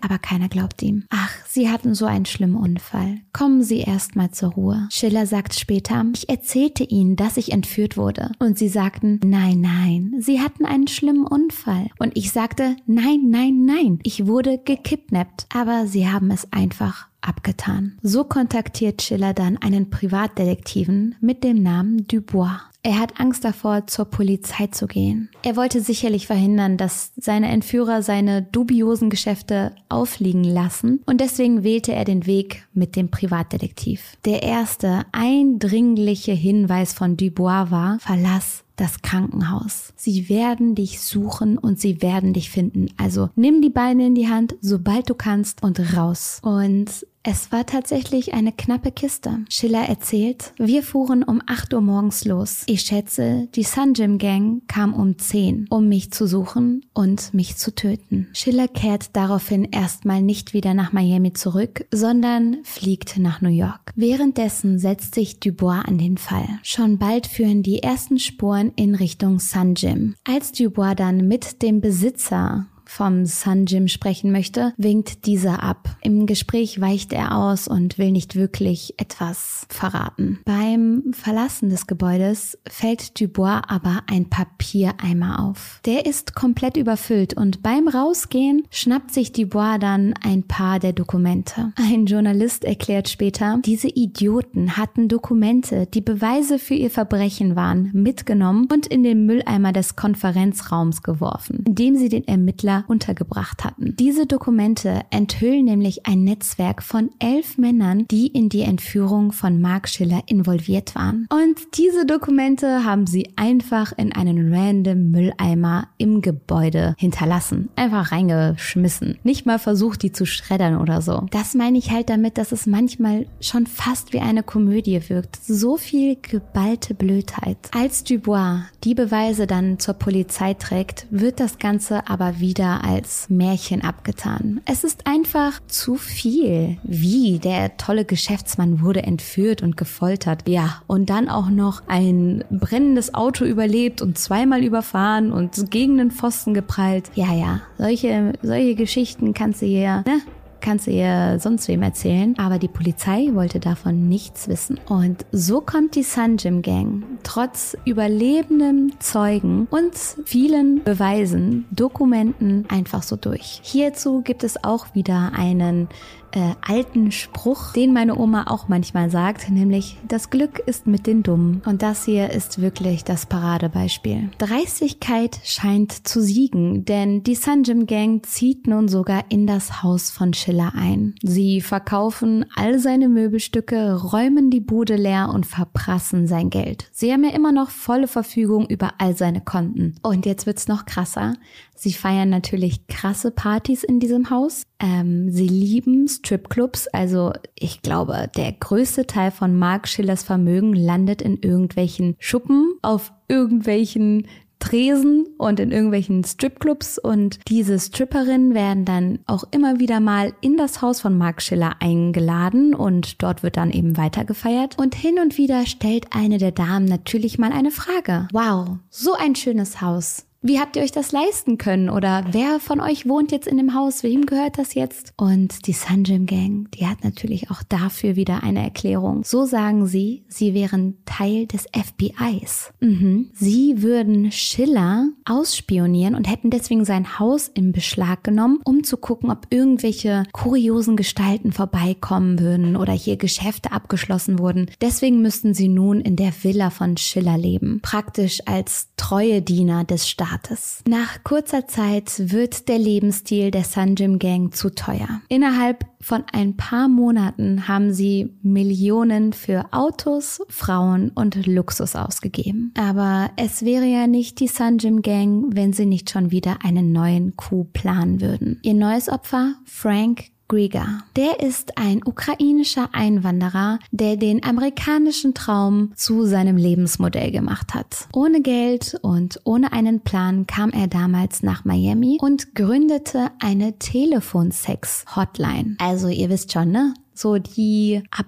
aber 0.00 0.18
keiner 0.18 0.48
glaubt 0.48 0.82
ihm. 0.82 1.04
Ach, 1.10 1.32
sie 1.46 1.70
hatten 1.70 1.94
so 1.94 2.06
einen 2.06 2.26
schlimmen 2.26 2.56
Unfall. 2.56 3.18
Kommen 3.32 3.62
Sie 3.62 3.80
erst 3.80 4.16
mal 4.16 4.30
zur 4.40 4.52
Ruhe. 4.52 4.88
Schiller 4.90 5.26
sagt 5.26 5.54
später, 5.54 6.04
ich 6.14 6.28
erzählte 6.28 6.84
Ihnen, 6.84 7.16
dass 7.16 7.36
ich 7.36 7.52
entführt 7.52 7.96
wurde. 7.96 8.32
Und 8.38 8.58
sie 8.58 8.68
sagten, 8.68 9.20
nein, 9.24 9.60
nein, 9.60 10.14
Sie 10.18 10.40
hatten 10.40 10.64
einen 10.64 10.88
schlimmen 10.88 11.26
Unfall. 11.26 11.88
Und 11.98 12.16
ich 12.16 12.32
sagte, 12.32 12.76
nein, 12.86 13.28
nein, 13.28 13.64
nein, 13.64 13.98
ich 14.02 14.26
wurde 14.26 14.58
gekidnappt. 14.58 15.46
Aber 15.54 15.86
sie 15.86 16.08
haben 16.08 16.30
es 16.30 16.50
einfach 16.52 17.08
abgetan. 17.20 17.98
So 18.02 18.24
kontaktiert 18.24 19.02
Schiller 19.02 19.34
dann 19.34 19.58
einen 19.58 19.90
Privatdetektiven 19.90 21.16
mit 21.20 21.44
dem 21.44 21.62
Namen 21.62 22.06
Dubois. 22.06 22.60
Er 22.82 22.98
hat 22.98 23.20
Angst 23.20 23.44
davor, 23.44 23.86
zur 23.86 24.06
Polizei 24.06 24.68
zu 24.68 24.86
gehen. 24.86 25.28
Er 25.42 25.56
wollte 25.56 25.80
sicherlich 25.80 26.26
verhindern, 26.26 26.78
dass 26.78 27.12
seine 27.16 27.48
Entführer 27.48 28.02
seine 28.02 28.42
dubiosen 28.42 29.10
Geschäfte 29.10 29.74
aufliegen 29.88 30.44
lassen 30.44 31.02
und 31.04 31.20
deswegen 31.20 31.62
wählte 31.62 31.92
er 31.92 32.04
den 32.04 32.26
Weg 32.26 32.66
mit 32.72 32.96
dem 32.96 33.10
Privatdetektiv. 33.10 34.16
Der 34.24 34.42
erste 34.42 35.04
eindringliche 35.12 36.32
Hinweis 36.32 36.94
von 36.94 37.16
Dubois 37.16 37.70
war, 37.70 37.98
verlass 38.00 38.64
das 38.80 39.02
Krankenhaus. 39.02 39.92
Sie 39.94 40.30
werden 40.30 40.74
dich 40.74 41.00
suchen 41.00 41.58
und 41.58 41.78
sie 41.78 42.00
werden 42.00 42.32
dich 42.32 42.50
finden. 42.50 42.86
Also 42.96 43.28
nimm 43.36 43.60
die 43.60 43.68
Beine 43.68 44.06
in 44.06 44.14
die 44.14 44.28
Hand, 44.28 44.56
sobald 44.62 45.10
du 45.10 45.14
kannst 45.14 45.62
und 45.62 45.96
raus. 45.96 46.40
Und 46.42 47.06
es 47.22 47.52
war 47.52 47.66
tatsächlich 47.66 48.32
eine 48.32 48.50
knappe 48.50 48.92
Kiste. 48.92 49.44
Schiller 49.50 49.82
erzählt, 49.82 50.54
wir 50.56 50.82
fuhren 50.82 51.22
um 51.22 51.42
8 51.46 51.74
Uhr 51.74 51.82
morgens 51.82 52.24
los. 52.24 52.62
Ich 52.66 52.80
schätze, 52.80 53.48
die 53.54 53.62
Sunjim 53.62 54.16
Gang 54.16 54.66
kam 54.68 54.94
um 54.94 55.18
10, 55.18 55.66
um 55.68 55.86
mich 55.86 56.12
zu 56.12 56.26
suchen 56.26 56.86
und 56.94 57.34
mich 57.34 57.56
zu 57.56 57.74
töten. 57.74 58.28
Schiller 58.32 58.68
kehrt 58.68 59.14
daraufhin 59.16 59.64
erstmal 59.64 60.22
nicht 60.22 60.54
wieder 60.54 60.72
nach 60.72 60.94
Miami 60.94 61.34
zurück, 61.34 61.84
sondern 61.92 62.64
fliegt 62.64 63.18
nach 63.18 63.42
New 63.42 63.50
York. 63.50 63.92
Währenddessen 63.96 64.78
setzt 64.78 65.14
sich 65.14 65.40
Dubois 65.40 65.82
an 65.86 65.98
den 65.98 66.16
Fall. 66.16 66.48
Schon 66.62 66.96
bald 66.96 67.26
führen 67.26 67.62
die 67.62 67.82
ersten 67.82 68.18
Spuren 68.18 68.72
in 68.76 68.94
Richtung 68.94 69.40
Sunjim. 69.40 70.14
Als 70.24 70.52
Dubois 70.52 70.94
dann 70.94 71.28
mit 71.28 71.60
dem 71.60 71.82
Besitzer 71.82 72.69
vom 72.90 73.24
Sun 73.24 73.66
Gym 73.66 73.86
sprechen 73.86 74.32
möchte, 74.32 74.74
winkt 74.76 75.24
dieser 75.26 75.62
ab. 75.62 75.96
Im 76.02 76.26
Gespräch 76.26 76.80
weicht 76.80 77.12
er 77.12 77.36
aus 77.36 77.68
und 77.68 77.98
will 77.98 78.10
nicht 78.10 78.34
wirklich 78.34 78.94
etwas 78.96 79.66
verraten. 79.68 80.40
Beim 80.44 81.04
Verlassen 81.12 81.70
des 81.70 81.86
Gebäudes 81.86 82.58
fällt 82.68 83.20
Dubois 83.20 83.62
aber 83.68 84.02
ein 84.10 84.28
Papiereimer 84.28 85.38
auf. 85.40 85.80
Der 85.84 86.04
ist 86.04 86.34
komplett 86.34 86.76
überfüllt 86.76 87.34
und 87.34 87.62
beim 87.62 87.86
Rausgehen 87.86 88.64
schnappt 88.70 89.12
sich 89.12 89.30
Dubois 89.30 89.78
dann 89.78 90.14
ein 90.22 90.42
paar 90.42 90.80
der 90.80 90.92
Dokumente. 90.92 91.72
Ein 91.76 92.06
Journalist 92.06 92.64
erklärt 92.64 93.08
später, 93.08 93.60
diese 93.64 93.88
Idioten 93.88 94.76
hatten 94.76 95.06
Dokumente, 95.06 95.86
die 95.86 96.00
Beweise 96.00 96.58
für 96.58 96.74
ihr 96.74 96.90
Verbrechen 96.90 97.54
waren, 97.54 97.90
mitgenommen 97.92 98.66
und 98.70 98.88
in 98.88 99.04
den 99.04 99.26
Mülleimer 99.26 99.72
des 99.72 99.94
Konferenzraums 99.94 101.02
geworfen, 101.02 101.62
indem 101.66 101.96
sie 101.96 102.08
den 102.08 102.26
Ermittler 102.26 102.79
untergebracht 102.88 103.64
hatten. 103.64 103.94
Diese 103.96 104.26
Dokumente 104.26 105.02
enthüllen 105.10 105.64
nämlich 105.64 106.06
ein 106.06 106.24
Netzwerk 106.24 106.82
von 106.82 107.10
elf 107.18 107.58
Männern, 107.58 108.06
die 108.10 108.26
in 108.26 108.48
die 108.48 108.62
Entführung 108.62 109.32
von 109.32 109.60
Mark 109.60 109.88
Schiller 109.88 110.22
involviert 110.26 110.94
waren. 110.94 111.26
Und 111.30 111.78
diese 111.78 112.06
Dokumente 112.06 112.84
haben 112.84 113.06
sie 113.06 113.30
einfach 113.36 113.92
in 113.96 114.12
einen 114.12 114.52
random 114.52 115.10
Mülleimer 115.10 115.88
im 115.98 116.22
Gebäude 116.22 116.94
hinterlassen. 116.98 117.68
Einfach 117.76 118.12
reingeschmissen. 118.12 119.18
Nicht 119.22 119.46
mal 119.46 119.58
versucht, 119.58 120.02
die 120.02 120.12
zu 120.12 120.26
schreddern 120.26 120.76
oder 120.76 121.02
so. 121.02 121.26
Das 121.30 121.54
meine 121.54 121.78
ich 121.78 121.90
halt 121.90 122.10
damit, 122.10 122.38
dass 122.38 122.52
es 122.52 122.66
manchmal 122.66 123.26
schon 123.40 123.66
fast 123.66 124.12
wie 124.12 124.20
eine 124.20 124.42
Komödie 124.42 125.00
wirkt. 125.08 125.36
So 125.36 125.76
viel 125.76 126.16
geballte 126.16 126.94
Blödheit. 126.94 127.58
Als 127.72 128.04
Dubois 128.04 128.62
die 128.84 128.94
Beweise 128.94 129.46
dann 129.46 129.78
zur 129.78 129.94
Polizei 129.94 130.54
trägt, 130.54 131.06
wird 131.10 131.40
das 131.40 131.58
Ganze 131.58 132.08
aber 132.08 132.40
wieder 132.40 132.69
als 132.78 133.28
Märchen 133.28 133.82
abgetan. 133.82 134.60
Es 134.64 134.84
ist 134.84 135.06
einfach 135.06 135.60
zu 135.66 135.96
viel. 135.96 136.78
Wie 136.82 137.38
der 137.38 137.76
tolle 137.76 138.04
Geschäftsmann 138.04 138.80
wurde 138.80 139.02
entführt 139.02 139.62
und 139.62 139.76
gefoltert. 139.76 140.48
Ja, 140.48 140.82
und 140.86 141.10
dann 141.10 141.28
auch 141.28 141.50
noch 141.50 141.82
ein 141.86 142.44
brennendes 142.50 143.14
Auto 143.14 143.44
überlebt 143.44 144.02
und 144.02 144.18
zweimal 144.18 144.62
überfahren 144.62 145.32
und 145.32 145.70
gegen 145.70 145.98
den 145.98 146.10
Pfosten 146.10 146.54
geprallt. 146.54 147.10
Ja, 147.14 147.32
ja, 147.32 147.60
solche, 147.78 148.32
solche 148.42 148.74
Geschichten 148.74 149.34
kannst 149.34 149.62
du 149.62 149.66
hier, 149.66 150.04
ne? 150.06 150.20
Kannst 150.60 150.86
du 150.86 150.90
ihr 150.90 151.38
sonst 151.40 151.68
wem 151.68 151.82
erzählen, 151.82 152.34
aber 152.38 152.58
die 152.58 152.68
Polizei 152.68 153.30
wollte 153.32 153.60
davon 153.60 154.08
nichts 154.08 154.48
wissen. 154.48 154.78
Und 154.88 155.24
so 155.32 155.60
kommt 155.60 155.94
die 155.94 156.02
Sunjim 156.02 156.62
Gang 156.62 157.04
trotz 157.22 157.76
überlebenden 157.84 158.94
Zeugen 158.98 159.66
und 159.70 159.94
vielen 160.24 160.82
Beweisen, 160.82 161.66
Dokumenten 161.70 162.66
einfach 162.68 163.02
so 163.02 163.16
durch. 163.16 163.60
Hierzu 163.62 164.22
gibt 164.22 164.44
es 164.44 164.64
auch 164.64 164.94
wieder 164.94 165.32
einen 165.34 165.88
äh, 166.32 166.54
alten 166.66 167.12
Spruch, 167.12 167.72
den 167.72 167.92
meine 167.92 168.18
Oma 168.18 168.44
auch 168.48 168.68
manchmal 168.68 169.10
sagt, 169.10 169.50
nämlich 169.50 169.98
das 170.06 170.30
Glück 170.30 170.58
ist 170.58 170.86
mit 170.86 171.06
den 171.06 171.22
Dummen. 171.22 171.62
Und 171.66 171.82
das 171.82 172.04
hier 172.04 172.30
ist 172.30 172.60
wirklich 172.60 173.04
das 173.04 173.26
Paradebeispiel. 173.26 174.30
Dreistigkeit 174.38 175.40
scheint 175.44 176.06
zu 176.06 176.20
siegen, 176.20 176.84
denn 176.84 177.22
die 177.22 177.34
Sanjim 177.34 177.86
Gang 177.86 178.24
zieht 178.24 178.66
nun 178.66 178.88
sogar 178.88 179.24
in 179.28 179.46
das 179.46 179.82
Haus 179.82 180.10
von 180.10 180.34
Schiller 180.34 180.72
ein. 180.74 181.14
Sie 181.22 181.60
verkaufen 181.60 182.46
all 182.54 182.78
seine 182.78 183.08
Möbelstücke, 183.08 183.94
räumen 183.94 184.50
die 184.50 184.60
Bude 184.60 184.96
leer 184.96 185.30
und 185.32 185.46
verprassen 185.46 186.26
sein 186.26 186.50
Geld. 186.50 186.88
Sie 186.92 187.12
haben 187.12 187.24
ja 187.24 187.30
immer 187.30 187.52
noch 187.52 187.70
volle 187.70 188.08
Verfügung 188.08 188.66
über 188.66 188.94
all 188.98 189.16
seine 189.16 189.40
Konten. 189.40 189.96
Und 190.02 190.26
jetzt 190.26 190.46
wird's 190.46 190.68
noch 190.68 190.86
krasser. 190.86 191.34
Sie 191.74 191.92
feiern 191.92 192.28
natürlich 192.28 192.86
krasse 192.86 193.30
Partys 193.30 193.84
in 193.84 194.00
diesem 194.00 194.30
Haus. 194.30 194.64
Ähm, 194.80 195.30
sie 195.30 195.46
lieben 195.46 196.08
Stripclubs. 196.08 196.88
Also 196.88 197.32
ich 197.54 197.82
glaube, 197.82 198.30
der 198.36 198.52
größte 198.52 199.06
Teil 199.06 199.30
von 199.30 199.56
Mark 199.56 199.86
Schillers 199.86 200.22
Vermögen 200.22 200.72
landet 200.72 201.22
in 201.22 201.38
irgendwelchen 201.42 202.16
Schuppen, 202.18 202.74
auf 202.82 203.12
irgendwelchen 203.28 204.26
Tresen 204.60 205.26
und 205.38 205.58
in 205.58 205.72
irgendwelchen 205.72 206.22
Stripclubs 206.22 206.98
und 206.98 207.40
diese 207.48 207.78
Stripperinnen 207.78 208.54
werden 208.54 208.84
dann 208.84 209.18
auch 209.26 209.44
immer 209.50 209.80
wieder 209.80 210.00
mal 210.00 210.34
in 210.42 210.56
das 210.56 210.82
Haus 210.82 211.00
von 211.00 211.16
Mark 211.16 211.42
Schiller 211.42 211.76
eingeladen 211.80 212.74
und 212.74 213.22
dort 213.22 213.42
wird 213.42 213.56
dann 213.56 213.70
eben 213.70 213.96
weitergefeiert 213.96 214.78
und 214.78 214.94
hin 214.94 215.18
und 215.18 215.38
wieder 215.38 215.66
stellt 215.66 216.08
eine 216.10 216.38
der 216.38 216.52
Damen 216.52 216.84
natürlich 216.84 217.38
mal 217.38 217.52
eine 217.52 217.70
Frage. 217.70 218.28
Wow, 218.32 218.76
so 218.90 219.14
ein 219.14 219.34
schönes 219.34 219.80
Haus. 219.80 220.26
Wie 220.42 220.58
habt 220.58 220.74
ihr 220.76 220.82
euch 220.82 220.90
das 220.90 221.12
leisten 221.12 221.58
können? 221.58 221.90
Oder 221.90 222.24
wer 222.30 222.60
von 222.60 222.80
euch 222.80 223.06
wohnt 223.06 223.30
jetzt 223.30 223.46
in 223.46 223.58
dem 223.58 223.74
Haus? 223.74 224.02
Wem 224.02 224.24
gehört 224.24 224.56
das 224.56 224.72
jetzt? 224.72 225.12
Und 225.18 225.66
die 225.66 225.74
Sunjim 225.74 226.24
Gang, 226.24 226.70
die 226.70 226.86
hat 226.86 227.04
natürlich 227.04 227.50
auch 227.50 227.62
dafür 227.62 228.16
wieder 228.16 228.42
eine 228.42 228.62
Erklärung. 228.62 229.22
So 229.22 229.44
sagen 229.44 229.86
sie, 229.86 230.24
sie 230.28 230.54
wären 230.54 230.96
Teil 231.04 231.46
des 231.46 231.66
FBIs. 231.66 232.72
Mhm. 232.80 233.28
Sie 233.34 233.82
würden 233.82 234.32
Schiller 234.32 235.10
ausspionieren 235.26 236.14
und 236.14 236.26
hätten 236.26 236.48
deswegen 236.48 236.86
sein 236.86 237.18
Haus 237.18 237.48
in 237.48 237.72
Beschlag 237.72 238.24
genommen, 238.24 238.60
um 238.64 238.82
zu 238.82 238.96
gucken, 238.96 239.30
ob 239.30 239.46
irgendwelche 239.50 240.22
kuriosen 240.32 240.96
Gestalten 240.96 241.52
vorbeikommen 241.52 242.38
würden 242.38 242.76
oder 242.76 242.94
hier 242.94 243.18
Geschäfte 243.18 243.72
abgeschlossen 243.72 244.38
wurden. 244.38 244.70
Deswegen 244.80 245.20
müssten 245.20 245.52
sie 245.52 245.68
nun 245.68 246.00
in 246.00 246.16
der 246.16 246.32
Villa 246.42 246.70
von 246.70 246.96
Schiller 246.96 247.36
leben. 247.36 247.80
Praktisch 247.82 248.40
als 248.46 248.88
treue 248.96 249.42
Diener 249.42 249.84
des 249.84 250.08
Staates. 250.08 250.29
Staates. 250.30 250.82
Nach 250.88 251.22
kurzer 251.24 251.66
Zeit 251.66 252.30
wird 252.30 252.68
der 252.68 252.78
Lebensstil 252.78 253.50
der 253.50 253.64
Sunjim 253.64 254.18
Gang 254.18 254.54
zu 254.54 254.70
teuer. 254.70 255.20
Innerhalb 255.28 255.84
von 256.00 256.24
ein 256.32 256.56
paar 256.56 256.88
Monaten 256.88 257.68
haben 257.68 257.92
sie 257.92 258.30
Millionen 258.42 259.32
für 259.32 259.66
Autos, 259.72 260.40
Frauen 260.48 261.10
und 261.10 261.46
Luxus 261.46 261.96
ausgegeben. 261.96 262.72
Aber 262.78 263.30
es 263.36 263.64
wäre 263.64 263.84
ja 263.84 264.06
nicht 264.06 264.40
die 264.40 264.48
Sunjim 264.48 265.02
Gang, 265.02 265.54
wenn 265.54 265.72
sie 265.72 265.86
nicht 265.86 266.10
schon 266.10 266.30
wieder 266.30 266.58
einen 266.64 266.92
neuen 266.92 267.36
Coup 267.36 267.72
planen 267.72 268.20
würden. 268.20 268.58
Ihr 268.62 268.74
neues 268.74 269.08
Opfer, 269.08 269.54
Frank 269.64 270.26
Grieger. 270.50 271.04
Der 271.16 271.40
ist 271.40 271.78
ein 271.78 272.02
ukrainischer 272.04 272.88
Einwanderer, 272.92 273.78
der 273.92 274.16
den 274.16 274.44
amerikanischen 274.44 275.32
Traum 275.32 275.92
zu 275.94 276.26
seinem 276.26 276.56
Lebensmodell 276.56 277.30
gemacht 277.30 277.72
hat. 277.72 278.08
Ohne 278.12 278.42
Geld 278.42 278.98
und 279.00 279.40
ohne 279.44 279.72
einen 279.72 280.00
Plan 280.00 280.48
kam 280.48 280.70
er 280.70 280.88
damals 280.88 281.44
nach 281.44 281.64
Miami 281.64 282.18
und 282.20 282.56
gründete 282.56 283.28
eine 283.38 283.78
Telefonsex-Hotline. 283.78 285.76
Also 285.78 286.08
ihr 286.08 286.28
wisst 286.28 286.52
schon, 286.52 286.72
ne? 286.72 286.94
So 287.14 287.38
die 287.38 288.02
ab 288.10 288.26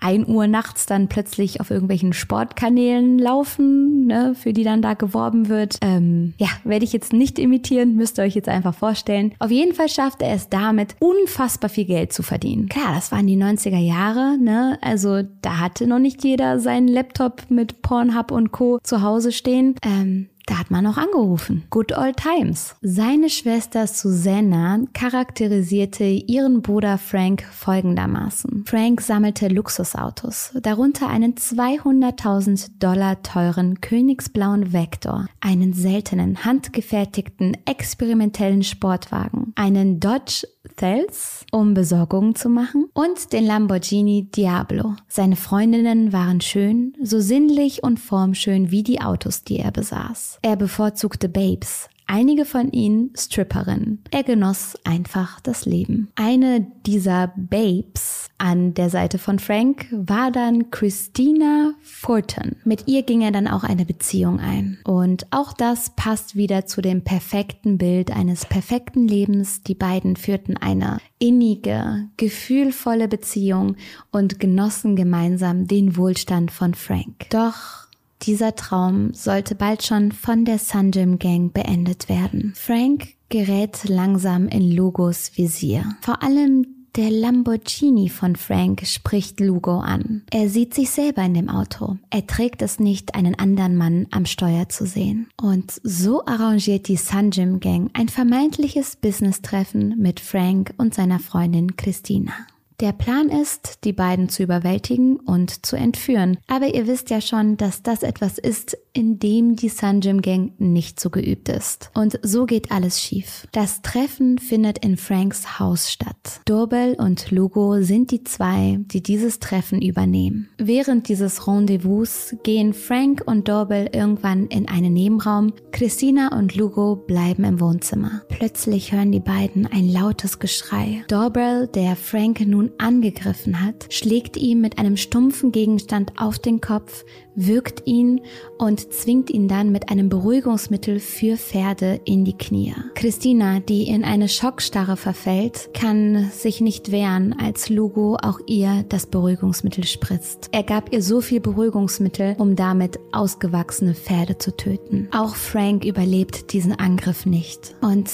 1 0.00 0.28
Uhr 0.28 0.46
nachts 0.46 0.86
dann 0.86 1.08
plötzlich 1.08 1.60
auf 1.60 1.70
irgendwelchen 1.70 2.12
Sportkanälen 2.12 3.18
laufen, 3.18 4.06
ne, 4.06 4.34
für 4.34 4.52
die 4.52 4.64
dann 4.64 4.82
da 4.82 4.94
geworben 4.94 5.48
wird. 5.48 5.76
Ähm, 5.82 6.34
ja, 6.38 6.48
werde 6.64 6.84
ich 6.84 6.92
jetzt 6.92 7.12
nicht 7.12 7.38
imitieren, 7.38 7.96
müsst 7.96 8.18
ihr 8.18 8.24
euch 8.24 8.34
jetzt 8.34 8.48
einfach 8.48 8.74
vorstellen. 8.74 9.34
Auf 9.38 9.50
jeden 9.50 9.74
Fall 9.74 9.88
schafft 9.88 10.22
er 10.22 10.32
es 10.32 10.48
damit, 10.48 10.96
unfassbar 10.98 11.68
viel 11.68 11.84
Geld 11.84 12.12
zu 12.12 12.22
verdienen. 12.22 12.68
Klar, 12.68 12.94
das 12.94 13.12
waren 13.12 13.26
die 13.26 13.36
90er 13.36 13.78
Jahre, 13.78 14.38
ne? 14.38 14.78
Also 14.80 15.22
da 15.42 15.60
hatte 15.60 15.86
noch 15.86 15.98
nicht 15.98 16.24
jeder 16.24 16.58
seinen 16.58 16.88
Laptop 16.88 17.50
mit 17.50 17.82
Pornhub 17.82 18.30
und 18.30 18.52
Co. 18.52 18.78
zu 18.82 19.02
Hause 19.02 19.32
stehen. 19.32 19.74
Ähm, 19.84 20.29
da 20.46 20.58
hat 20.58 20.70
man 20.70 20.86
auch 20.86 20.96
angerufen. 20.96 21.64
Good 21.70 21.96
old 21.96 22.16
times. 22.16 22.74
Seine 22.82 23.30
Schwester 23.30 23.86
Susanna 23.86 24.80
charakterisierte 24.92 26.04
ihren 26.04 26.62
Bruder 26.62 26.98
Frank 26.98 27.44
folgendermaßen. 27.52 28.64
Frank 28.66 29.00
sammelte 29.00 29.48
Luxusautos, 29.48 30.52
darunter 30.62 31.08
einen 31.08 31.34
200.000 31.34 32.78
Dollar 32.78 33.22
teuren 33.22 33.80
königsblauen 33.80 34.72
Vector, 34.72 35.26
einen 35.40 35.72
seltenen 35.72 36.44
handgefertigten 36.44 37.56
experimentellen 37.64 38.62
Sportwagen, 38.62 39.52
einen 39.56 40.00
Dodge 40.00 40.46
Thels, 40.76 41.44
um 41.52 41.74
Besorgungen 41.74 42.34
zu 42.34 42.48
machen, 42.48 42.88
und 42.92 43.32
den 43.32 43.44
Lamborghini 43.44 44.28
Diablo. 44.30 44.94
Seine 45.08 45.36
Freundinnen 45.36 46.12
waren 46.12 46.40
schön, 46.40 46.94
so 47.02 47.20
sinnlich 47.20 47.82
und 47.82 47.98
formschön 47.98 48.70
wie 48.70 48.82
die 48.82 49.00
Autos, 49.00 49.44
die 49.44 49.58
er 49.58 49.72
besaß. 49.72 50.29
Er 50.42 50.56
bevorzugte 50.56 51.28
Babes, 51.28 51.88
einige 52.06 52.44
von 52.44 52.72
ihnen 52.72 53.12
Stripperinnen. 53.16 54.02
Er 54.10 54.24
genoss 54.24 54.76
einfach 54.84 55.40
das 55.40 55.64
Leben. 55.64 56.10
Eine 56.16 56.66
dieser 56.84 57.32
Babes 57.36 58.28
an 58.38 58.74
der 58.74 58.90
Seite 58.90 59.18
von 59.18 59.38
Frank 59.38 59.86
war 59.92 60.32
dann 60.32 60.70
Christina 60.70 61.74
Fortin. 61.82 62.56
Mit 62.64 62.88
ihr 62.88 63.02
ging 63.02 63.20
er 63.20 63.30
dann 63.30 63.46
auch 63.46 63.62
eine 63.62 63.84
Beziehung 63.84 64.40
ein. 64.40 64.78
Und 64.84 65.26
auch 65.30 65.52
das 65.52 65.90
passt 65.94 66.34
wieder 66.34 66.66
zu 66.66 66.80
dem 66.80 67.04
perfekten 67.04 67.78
Bild 67.78 68.10
eines 68.10 68.44
perfekten 68.44 69.06
Lebens. 69.06 69.62
Die 69.62 69.74
beiden 69.74 70.16
führten 70.16 70.56
eine 70.56 70.98
innige, 71.18 72.08
gefühlvolle 72.16 73.06
Beziehung 73.06 73.76
und 74.10 74.40
genossen 74.40 74.96
gemeinsam 74.96 75.66
den 75.66 75.96
Wohlstand 75.96 76.50
von 76.50 76.74
Frank. 76.74 77.28
Doch 77.30 77.89
dieser 78.22 78.54
Traum 78.54 79.12
sollte 79.14 79.54
bald 79.54 79.82
schon 79.82 80.12
von 80.12 80.44
der 80.44 80.58
Sunjim 80.58 81.18
Gang 81.18 81.52
beendet 81.52 82.08
werden. 82.08 82.52
Frank 82.56 83.14
gerät 83.28 83.88
langsam 83.88 84.48
in 84.48 84.70
Lugos 84.70 85.36
Visier. 85.36 85.84
Vor 86.00 86.22
allem 86.22 86.66
der 86.96 87.10
Lamborghini 87.10 88.08
von 88.08 88.34
Frank 88.34 88.84
spricht 88.84 89.38
Lugo 89.38 89.78
an. 89.78 90.22
Er 90.32 90.48
sieht 90.48 90.74
sich 90.74 90.90
selber 90.90 91.22
in 91.22 91.34
dem 91.34 91.48
Auto. 91.48 91.98
Er 92.10 92.26
trägt 92.26 92.62
es 92.62 92.80
nicht, 92.80 93.14
einen 93.14 93.38
anderen 93.38 93.76
Mann 93.76 94.08
am 94.10 94.26
Steuer 94.26 94.68
zu 94.68 94.86
sehen. 94.86 95.28
Und 95.40 95.80
so 95.84 96.26
arrangiert 96.26 96.88
die 96.88 96.96
Sunjim 96.96 97.60
Gang 97.60 97.90
ein 97.92 98.08
vermeintliches 98.08 98.96
Business-Treffen 98.96 99.98
mit 99.98 100.18
Frank 100.18 100.74
und 100.78 100.92
seiner 100.92 101.20
Freundin 101.20 101.76
Christina. 101.76 102.32
Der 102.80 102.92
Plan 102.92 103.28
ist, 103.28 103.84
die 103.84 103.92
beiden 103.92 104.30
zu 104.30 104.42
überwältigen 104.42 105.16
und 105.20 105.66
zu 105.66 105.76
entführen. 105.76 106.38
Aber 106.46 106.74
ihr 106.74 106.86
wisst 106.86 107.10
ja 107.10 107.20
schon, 107.20 107.58
dass 107.58 107.82
das 107.82 108.02
etwas 108.02 108.38
ist, 108.38 108.74
in 108.94 109.18
dem 109.18 109.54
die 109.54 109.68
Sunjim 109.68 110.22
Gang 110.22 110.58
nicht 110.58 110.98
so 110.98 111.10
geübt 111.10 111.50
ist. 111.50 111.90
Und 111.94 112.18
so 112.22 112.46
geht 112.46 112.72
alles 112.72 112.98
schief. 112.98 113.46
Das 113.52 113.82
Treffen 113.82 114.38
findet 114.38 114.78
in 114.78 114.96
Franks 114.96 115.58
Haus 115.58 115.92
statt. 115.92 116.40
Dorbel 116.46 116.94
und 116.98 117.30
Lugo 117.30 117.82
sind 117.82 118.10
die 118.12 118.24
zwei, 118.24 118.78
die 118.80 119.02
dieses 119.02 119.40
Treffen 119.40 119.82
übernehmen. 119.82 120.48
Während 120.56 121.08
dieses 121.08 121.46
Rendezvous 121.46 122.34
gehen 122.44 122.72
Frank 122.72 123.22
und 123.26 123.46
Dorbel 123.46 123.90
irgendwann 123.92 124.46
in 124.46 124.68
einen 124.68 124.94
Nebenraum. 124.94 125.52
Christina 125.70 126.36
und 126.36 126.56
Lugo 126.56 126.96
bleiben 126.96 127.44
im 127.44 127.60
Wohnzimmer. 127.60 128.22
Plötzlich 128.30 128.92
hören 128.92 129.12
die 129.12 129.20
beiden 129.20 129.66
ein 129.66 129.86
lautes 129.86 130.38
Geschrei. 130.38 131.04
Dorbel, 131.08 131.68
der 131.68 131.94
Frank 131.94 132.40
nun 132.40 132.69
angegriffen 132.78 133.64
hat, 133.64 133.86
schlägt 133.90 134.36
ihm 134.36 134.60
mit 134.60 134.78
einem 134.78 134.96
stumpfen 134.96 135.52
Gegenstand 135.52 136.12
auf 136.16 136.38
den 136.38 136.60
Kopf, 136.60 137.04
wirkt 137.34 137.86
ihn 137.86 138.20
und 138.58 138.92
zwingt 138.92 139.30
ihn 139.30 139.48
dann 139.48 139.72
mit 139.72 139.90
einem 139.90 140.08
Beruhigungsmittel 140.08 141.00
für 141.00 141.36
Pferde 141.36 142.00
in 142.04 142.24
die 142.24 142.36
Knie. 142.36 142.74
Christina, 142.94 143.60
die 143.60 143.88
in 143.88 144.04
eine 144.04 144.28
Schockstarre 144.28 144.96
verfällt, 144.96 145.70
kann 145.74 146.30
sich 146.32 146.60
nicht 146.60 146.90
wehren, 146.90 147.34
als 147.38 147.68
Lugo 147.68 148.16
auch 148.20 148.40
ihr 148.46 148.84
das 148.88 149.06
Beruhigungsmittel 149.06 149.84
spritzt. 149.84 150.48
Er 150.52 150.62
gab 150.62 150.92
ihr 150.92 151.02
so 151.02 151.20
viel 151.20 151.40
Beruhigungsmittel, 151.40 152.36
um 152.38 152.56
damit 152.56 152.98
ausgewachsene 153.12 153.94
Pferde 153.94 154.38
zu 154.38 154.56
töten. 154.56 155.08
Auch 155.12 155.34
Frank 155.34 155.84
überlebt 155.84 156.52
diesen 156.52 156.78
Angriff 156.78 157.26
nicht. 157.26 157.74
Und 157.80 158.10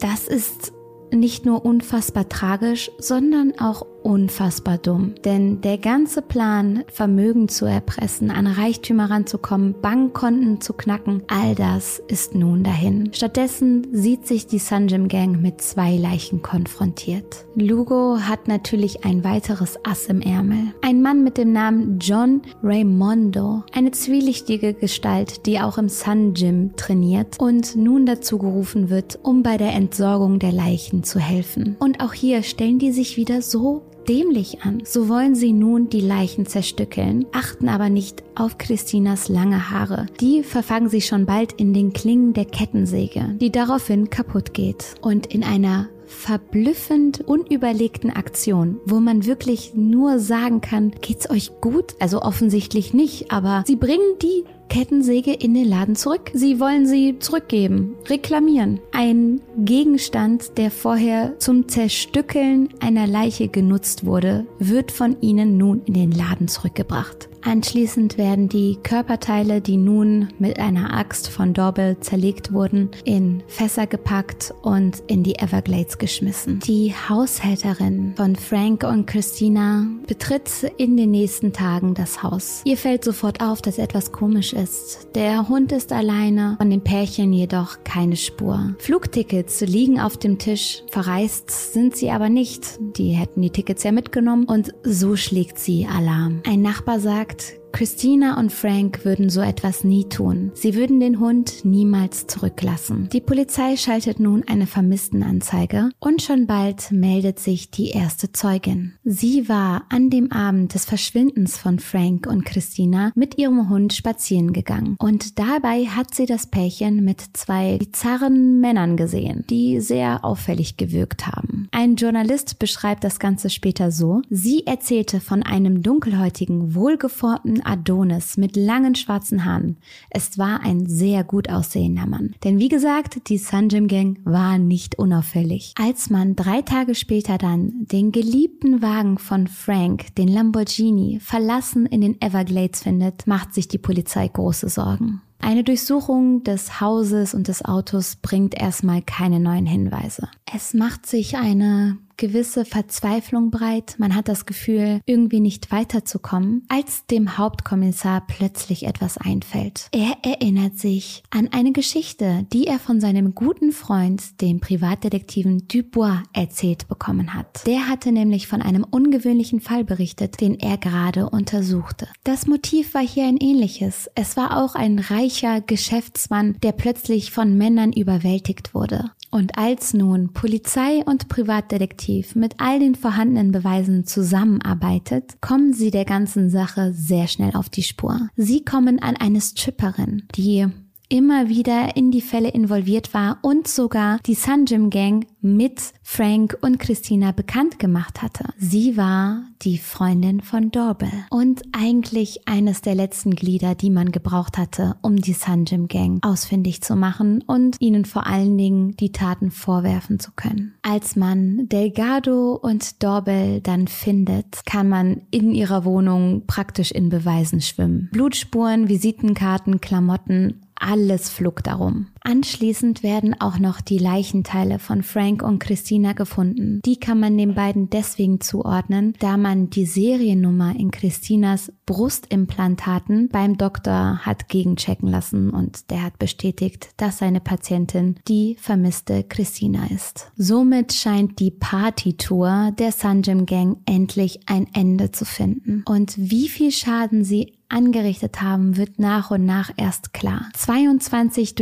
das 0.00 0.26
ist 0.26 0.72
nicht 1.12 1.46
nur 1.46 1.64
unfassbar 1.64 2.28
tragisch, 2.28 2.90
sondern 2.98 3.58
auch 3.58 3.86
unfassbar 4.04 4.78
dumm. 4.78 5.14
Denn 5.24 5.60
der 5.62 5.78
ganze 5.78 6.22
Plan, 6.22 6.84
Vermögen 6.92 7.48
zu 7.48 7.64
erpressen, 7.64 8.30
an 8.30 8.46
Reichtümer 8.46 9.10
ranzukommen, 9.10 9.74
Bankkonten 9.80 10.60
zu 10.60 10.74
knacken, 10.74 11.22
all 11.26 11.54
das 11.54 12.02
ist 12.06 12.34
nun 12.34 12.62
dahin. 12.62 13.10
Stattdessen 13.12 13.86
sieht 13.92 14.26
sich 14.26 14.46
die 14.46 14.58
Sunjim 14.58 15.08
Gang 15.08 15.40
mit 15.40 15.60
zwei 15.60 15.96
Leichen 15.96 16.42
konfrontiert. 16.42 17.46
Lugo 17.56 18.18
hat 18.20 18.46
natürlich 18.46 19.04
ein 19.04 19.24
weiteres 19.24 19.78
Ass 19.84 20.06
im 20.06 20.20
Ärmel. 20.20 20.74
Ein 20.82 21.00
Mann 21.00 21.24
mit 21.24 21.38
dem 21.38 21.52
Namen 21.52 21.98
John 21.98 22.42
Raimondo, 22.62 23.62
eine 23.72 23.90
zwielichtige 23.92 24.74
Gestalt, 24.74 25.46
die 25.46 25.60
auch 25.60 25.78
im 25.78 25.88
Sun 25.88 26.34
Gym 26.34 26.76
trainiert 26.76 27.40
und 27.40 27.74
nun 27.76 28.04
dazu 28.04 28.38
gerufen 28.38 28.90
wird, 28.90 29.18
um 29.22 29.42
bei 29.42 29.56
der 29.56 29.72
Entsorgung 29.72 30.38
der 30.38 30.52
Leichen 30.52 31.04
zu 31.04 31.18
helfen. 31.18 31.76
Und 31.78 32.00
auch 32.00 32.12
hier 32.12 32.42
stellen 32.42 32.78
die 32.78 32.92
sich 32.92 33.16
wieder 33.16 33.40
so 33.40 33.82
dämlich 34.08 34.62
an. 34.62 34.82
So 34.84 35.08
wollen 35.08 35.34
sie 35.34 35.52
nun 35.52 35.88
die 35.88 36.00
Leichen 36.00 36.46
zerstückeln, 36.46 37.26
achten 37.32 37.68
aber 37.68 37.88
nicht 37.88 38.22
auf 38.34 38.58
Christinas 38.58 39.28
lange 39.28 39.70
Haare. 39.70 40.06
Die 40.20 40.42
verfangen 40.42 40.88
sich 40.88 41.06
schon 41.06 41.26
bald 41.26 41.52
in 41.52 41.74
den 41.74 41.92
Klingen 41.92 42.32
der 42.32 42.44
Kettensäge, 42.44 43.36
die 43.40 43.50
daraufhin 43.50 44.10
kaputt 44.10 44.54
geht. 44.54 44.94
Und 45.00 45.26
in 45.26 45.44
einer 45.44 45.88
verblüffend 46.06 47.20
unüberlegten 47.26 48.10
Aktion, 48.10 48.80
wo 48.86 49.00
man 49.00 49.26
wirklich 49.26 49.72
nur 49.74 50.18
sagen 50.18 50.60
kann, 50.60 50.92
geht's 51.00 51.28
euch 51.30 51.60
gut? 51.60 51.94
Also 51.98 52.22
offensichtlich 52.22 52.94
nicht, 52.94 53.30
aber 53.30 53.64
sie 53.66 53.76
bringen 53.76 54.18
die 54.22 54.44
Kettensäge 54.68 55.32
in 55.32 55.54
den 55.54 55.68
Laden 55.68 55.94
zurück. 55.94 56.30
Sie 56.32 56.58
wollen 56.58 56.86
sie 56.86 57.18
zurückgeben, 57.18 57.94
reklamieren. 58.08 58.80
Ein 58.96 59.40
Gegenstand, 59.58 60.56
der 60.56 60.70
vorher 60.70 61.36
zum 61.40 61.66
Zerstückeln 61.66 62.68
einer 62.78 63.08
Leiche 63.08 63.48
genutzt 63.48 64.06
wurde, 64.06 64.46
wird 64.60 64.92
von 64.92 65.20
ihnen 65.20 65.58
nun 65.58 65.82
in 65.84 65.94
den 65.94 66.12
Laden 66.12 66.46
zurückgebracht. 66.46 67.28
Anschließend 67.46 68.16
werden 68.16 68.48
die 68.48 68.78
Körperteile, 68.82 69.60
die 69.60 69.76
nun 69.76 70.28
mit 70.38 70.58
einer 70.58 70.94
Axt 70.94 71.28
von 71.28 71.52
Dorbel 71.52 71.98
zerlegt 72.00 72.54
wurden, 72.54 72.90
in 73.04 73.42
Fässer 73.48 73.86
gepackt 73.86 74.54
und 74.62 75.02
in 75.08 75.22
die 75.22 75.38
Everglades 75.38 75.98
geschmissen. 75.98 76.60
Die 76.60 76.94
Haushälterin 76.94 78.14
von 78.16 78.34
Frank 78.34 78.82
und 78.84 79.06
Christina 79.06 79.86
betritt 80.06 80.72
in 80.78 80.96
den 80.96 81.10
nächsten 81.10 81.52
Tagen 81.52 81.92
das 81.92 82.22
Haus. 82.22 82.62
Ihr 82.64 82.78
fällt 82.78 83.04
sofort 83.04 83.42
auf, 83.42 83.60
dass 83.60 83.76
etwas 83.76 84.10
komisch 84.10 84.54
ist. 84.54 85.08
Der 85.14 85.46
Hund 85.46 85.70
ist 85.70 85.92
alleine, 85.92 86.54
von 86.56 86.70
dem 86.70 86.80
Pärchen 86.80 87.34
jedoch 87.34 87.84
keine 87.84 88.16
Spur. 88.16 88.74
Flugtickets 88.84 89.62
liegen 89.62 89.98
auf 89.98 90.18
dem 90.18 90.38
Tisch, 90.38 90.82
verreist 90.90 91.72
sind 91.72 91.96
sie 91.96 92.10
aber 92.10 92.28
nicht. 92.28 92.78
Die 92.98 93.12
hätten 93.12 93.40
die 93.40 93.48
Tickets 93.48 93.82
ja 93.82 93.92
mitgenommen 93.92 94.44
und 94.44 94.74
so 94.82 95.16
schlägt 95.16 95.58
sie 95.58 95.86
Alarm. 95.86 96.42
Ein 96.46 96.60
Nachbar 96.60 97.00
sagt, 97.00 97.54
Christina 97.74 98.38
und 98.38 98.52
Frank 98.52 99.04
würden 99.04 99.30
so 99.30 99.40
etwas 99.40 99.82
nie 99.82 100.04
tun. 100.04 100.52
Sie 100.54 100.76
würden 100.76 101.00
den 101.00 101.18
Hund 101.18 101.64
niemals 101.64 102.28
zurücklassen. 102.28 103.08
Die 103.12 103.20
Polizei 103.20 103.76
schaltet 103.76 104.20
nun 104.20 104.44
eine 104.46 104.68
Vermisstenanzeige 104.68 105.90
und 105.98 106.22
schon 106.22 106.46
bald 106.46 106.92
meldet 106.92 107.40
sich 107.40 107.72
die 107.72 107.90
erste 107.90 108.30
Zeugin. 108.30 108.94
Sie 109.02 109.48
war 109.48 109.86
an 109.88 110.08
dem 110.08 110.30
Abend 110.30 110.74
des 110.74 110.84
Verschwindens 110.84 111.58
von 111.58 111.80
Frank 111.80 112.28
und 112.28 112.44
Christina 112.44 113.10
mit 113.16 113.38
ihrem 113.38 113.68
Hund 113.68 113.92
spazieren 113.92 114.52
gegangen 114.52 114.94
und 115.00 115.40
dabei 115.40 115.86
hat 115.86 116.14
sie 116.14 116.26
das 116.26 116.46
Pärchen 116.46 117.02
mit 117.02 117.22
zwei 117.32 117.78
bizarren 117.78 118.60
Männern 118.60 118.96
gesehen, 118.96 119.44
die 119.50 119.80
sehr 119.80 120.24
auffällig 120.24 120.76
gewirkt 120.76 121.26
haben. 121.26 121.66
Ein 121.72 121.96
Journalist 121.96 122.60
beschreibt 122.60 123.02
das 123.02 123.18
Ganze 123.18 123.50
später 123.50 123.90
so, 123.90 124.22
sie 124.30 124.64
erzählte 124.64 125.18
von 125.18 125.42
einem 125.42 125.82
dunkelhäutigen, 125.82 126.76
wohlgeformten 126.76 127.63
Adonis 127.64 128.36
mit 128.36 128.56
langen 128.56 128.94
schwarzen 128.94 129.44
Haaren. 129.44 129.76
Es 130.10 130.38
war 130.38 130.60
ein 130.62 130.86
sehr 130.86 131.24
gut 131.24 131.48
aussehender 131.48 132.06
Mann. 132.06 132.34
Denn 132.44 132.58
wie 132.58 132.68
gesagt, 132.68 133.28
die 133.28 133.38
Sunjim 133.38 133.88
Gang 133.88 134.18
war 134.24 134.58
nicht 134.58 134.98
unauffällig. 134.98 135.74
Als 135.78 136.10
man 136.10 136.36
drei 136.36 136.62
Tage 136.62 136.94
später 136.94 137.38
dann 137.38 137.86
den 137.86 138.12
geliebten 138.12 138.82
Wagen 138.82 139.18
von 139.18 139.46
Frank, 139.46 140.14
den 140.16 140.28
Lamborghini, 140.28 141.20
verlassen 141.20 141.86
in 141.86 142.00
den 142.00 142.20
Everglades 142.20 142.82
findet, 142.82 143.26
macht 143.26 143.54
sich 143.54 143.68
die 143.68 143.78
Polizei 143.78 144.28
große 144.28 144.68
Sorgen. 144.68 145.20
Eine 145.40 145.62
Durchsuchung 145.62 146.42
des 146.42 146.80
Hauses 146.80 147.34
und 147.34 147.48
des 147.48 147.64
Autos 147.64 148.16
bringt 148.16 148.58
erstmal 148.58 149.02
keine 149.02 149.40
neuen 149.40 149.66
Hinweise. 149.66 150.28
Es 150.50 150.72
macht 150.72 151.04
sich 151.04 151.36
eine 151.36 151.98
gewisse 152.16 152.64
Verzweiflung 152.64 153.50
breit. 153.50 153.96
Man 153.98 154.14
hat 154.14 154.28
das 154.28 154.46
Gefühl, 154.46 155.00
irgendwie 155.06 155.40
nicht 155.40 155.70
weiterzukommen, 155.72 156.64
als 156.68 157.06
dem 157.06 157.38
Hauptkommissar 157.38 158.24
plötzlich 158.26 158.86
etwas 158.86 159.18
einfällt. 159.18 159.88
Er 159.92 160.16
erinnert 160.22 160.78
sich 160.78 161.22
an 161.30 161.48
eine 161.52 161.72
Geschichte, 161.72 162.46
die 162.52 162.66
er 162.66 162.78
von 162.78 163.00
seinem 163.00 163.34
guten 163.34 163.72
Freund, 163.72 164.40
dem 164.40 164.60
Privatdetektiven 164.60 165.68
Dubois, 165.68 166.22
erzählt 166.32 166.88
bekommen 166.88 167.34
hat. 167.34 167.66
Der 167.66 167.88
hatte 167.88 168.12
nämlich 168.12 168.46
von 168.46 168.62
einem 168.62 168.84
ungewöhnlichen 168.84 169.60
Fall 169.60 169.84
berichtet, 169.84 170.40
den 170.40 170.58
er 170.58 170.78
gerade 170.78 171.28
untersuchte. 171.30 172.08
Das 172.24 172.46
Motiv 172.46 172.94
war 172.94 173.06
hier 173.06 173.26
ein 173.26 173.38
ähnliches. 173.38 174.10
Es 174.14 174.36
war 174.36 174.62
auch 174.62 174.74
ein 174.74 174.98
reicher 174.98 175.60
Geschäftsmann, 175.60 176.56
der 176.62 176.72
plötzlich 176.72 177.30
von 177.30 177.56
Männern 177.56 177.92
überwältigt 177.92 178.74
wurde. 178.74 179.10
Und 179.34 179.58
als 179.58 179.94
nun 179.94 180.32
Polizei 180.32 181.02
und 181.04 181.26
Privatdetektiv 181.26 182.36
mit 182.36 182.54
all 182.58 182.78
den 182.78 182.94
vorhandenen 182.94 183.50
Beweisen 183.50 184.06
zusammenarbeitet, 184.06 185.40
kommen 185.40 185.72
sie 185.72 185.90
der 185.90 186.04
ganzen 186.04 186.50
Sache 186.50 186.92
sehr 186.92 187.26
schnell 187.26 187.56
auf 187.56 187.68
die 187.68 187.82
Spur. 187.82 188.28
Sie 188.36 188.64
kommen 188.64 189.02
an 189.02 189.16
eine 189.16 189.40
Stripperin, 189.40 190.22
die 190.36 190.68
immer 191.14 191.48
wieder 191.48 191.96
in 191.96 192.10
die 192.10 192.20
Fälle 192.20 192.48
involviert 192.48 193.14
war 193.14 193.38
und 193.40 193.68
sogar 193.68 194.18
die 194.26 194.34
Sunjim 194.34 194.90
Gang 194.90 195.28
mit 195.40 195.80
Frank 196.02 196.58
und 196.60 196.80
Christina 196.80 197.30
bekannt 197.30 197.78
gemacht 197.78 198.20
hatte. 198.20 198.48
Sie 198.58 198.96
war 198.96 199.44
die 199.62 199.78
Freundin 199.78 200.40
von 200.40 200.72
Dorbel 200.72 201.10
und 201.30 201.62
eigentlich 201.70 202.48
eines 202.48 202.80
der 202.80 202.96
letzten 202.96 203.36
Glieder, 203.36 203.76
die 203.76 203.90
man 203.90 204.10
gebraucht 204.10 204.58
hatte, 204.58 204.96
um 205.02 205.14
die 205.14 205.34
Sunjim 205.34 205.86
Gang 205.86 206.18
ausfindig 206.24 206.82
zu 206.82 206.96
machen 206.96 207.44
und 207.46 207.76
ihnen 207.78 208.06
vor 208.06 208.26
allen 208.26 208.58
Dingen 208.58 208.96
die 208.96 209.12
Taten 209.12 209.52
vorwerfen 209.52 210.18
zu 210.18 210.32
können. 210.34 210.74
Als 210.82 211.14
man 211.14 211.68
Delgado 211.68 212.58
und 212.60 213.04
Dorbel 213.04 213.60
dann 213.60 213.86
findet, 213.86 214.66
kann 214.66 214.88
man 214.88 215.22
in 215.30 215.52
ihrer 215.52 215.84
Wohnung 215.84 216.42
praktisch 216.48 216.90
in 216.90 217.08
Beweisen 217.08 217.60
schwimmen. 217.60 218.08
Blutspuren, 218.12 218.88
Visitenkarten, 218.88 219.80
Klamotten 219.80 220.63
alles 220.84 221.30
flog 221.30 221.62
darum. 221.62 222.06
Anschließend 222.26 223.02
werden 223.02 223.38
auch 223.38 223.58
noch 223.58 223.82
die 223.82 223.98
Leichenteile 223.98 224.78
von 224.78 225.02
Frank 225.02 225.42
und 225.42 225.58
Christina 225.58 226.14
gefunden. 226.14 226.80
Die 226.82 226.96
kann 226.96 227.20
man 227.20 227.36
den 227.36 227.54
beiden 227.54 227.90
deswegen 227.90 228.40
zuordnen, 228.40 229.14
da 229.18 229.36
man 229.36 229.68
die 229.68 229.84
Seriennummer 229.84 230.74
in 230.74 230.90
Christinas 230.90 231.70
Brustimplantaten 231.84 233.28
beim 233.28 233.58
Doktor 233.58 234.20
hat 234.22 234.48
gegenchecken 234.48 235.10
lassen 235.10 235.50
und 235.50 235.90
der 235.90 236.02
hat 236.02 236.18
bestätigt, 236.18 236.88
dass 236.96 237.18
seine 237.18 237.40
Patientin 237.40 238.16
die 238.26 238.56
vermisste 238.58 239.22
Christina 239.24 239.86
ist. 239.94 240.32
Somit 240.34 240.94
scheint 240.94 241.38
die 241.40 241.50
Partytour 241.50 242.72
der 242.78 242.92
Sanjim 242.92 243.44
Gang 243.44 243.76
endlich 243.84 244.40
ein 244.46 244.66
Ende 244.72 245.12
zu 245.12 245.26
finden. 245.26 245.82
Und 245.86 246.14
wie 246.16 246.48
viel 246.48 246.72
Schaden 246.72 247.22
sie 247.22 247.52
angerichtet 247.68 248.40
haben, 248.40 248.76
wird 248.76 248.98
nach 248.98 249.30
und 249.30 249.44
nach 249.44 249.70
erst 249.76 250.12
klar. 250.12 250.48
22 250.54 251.54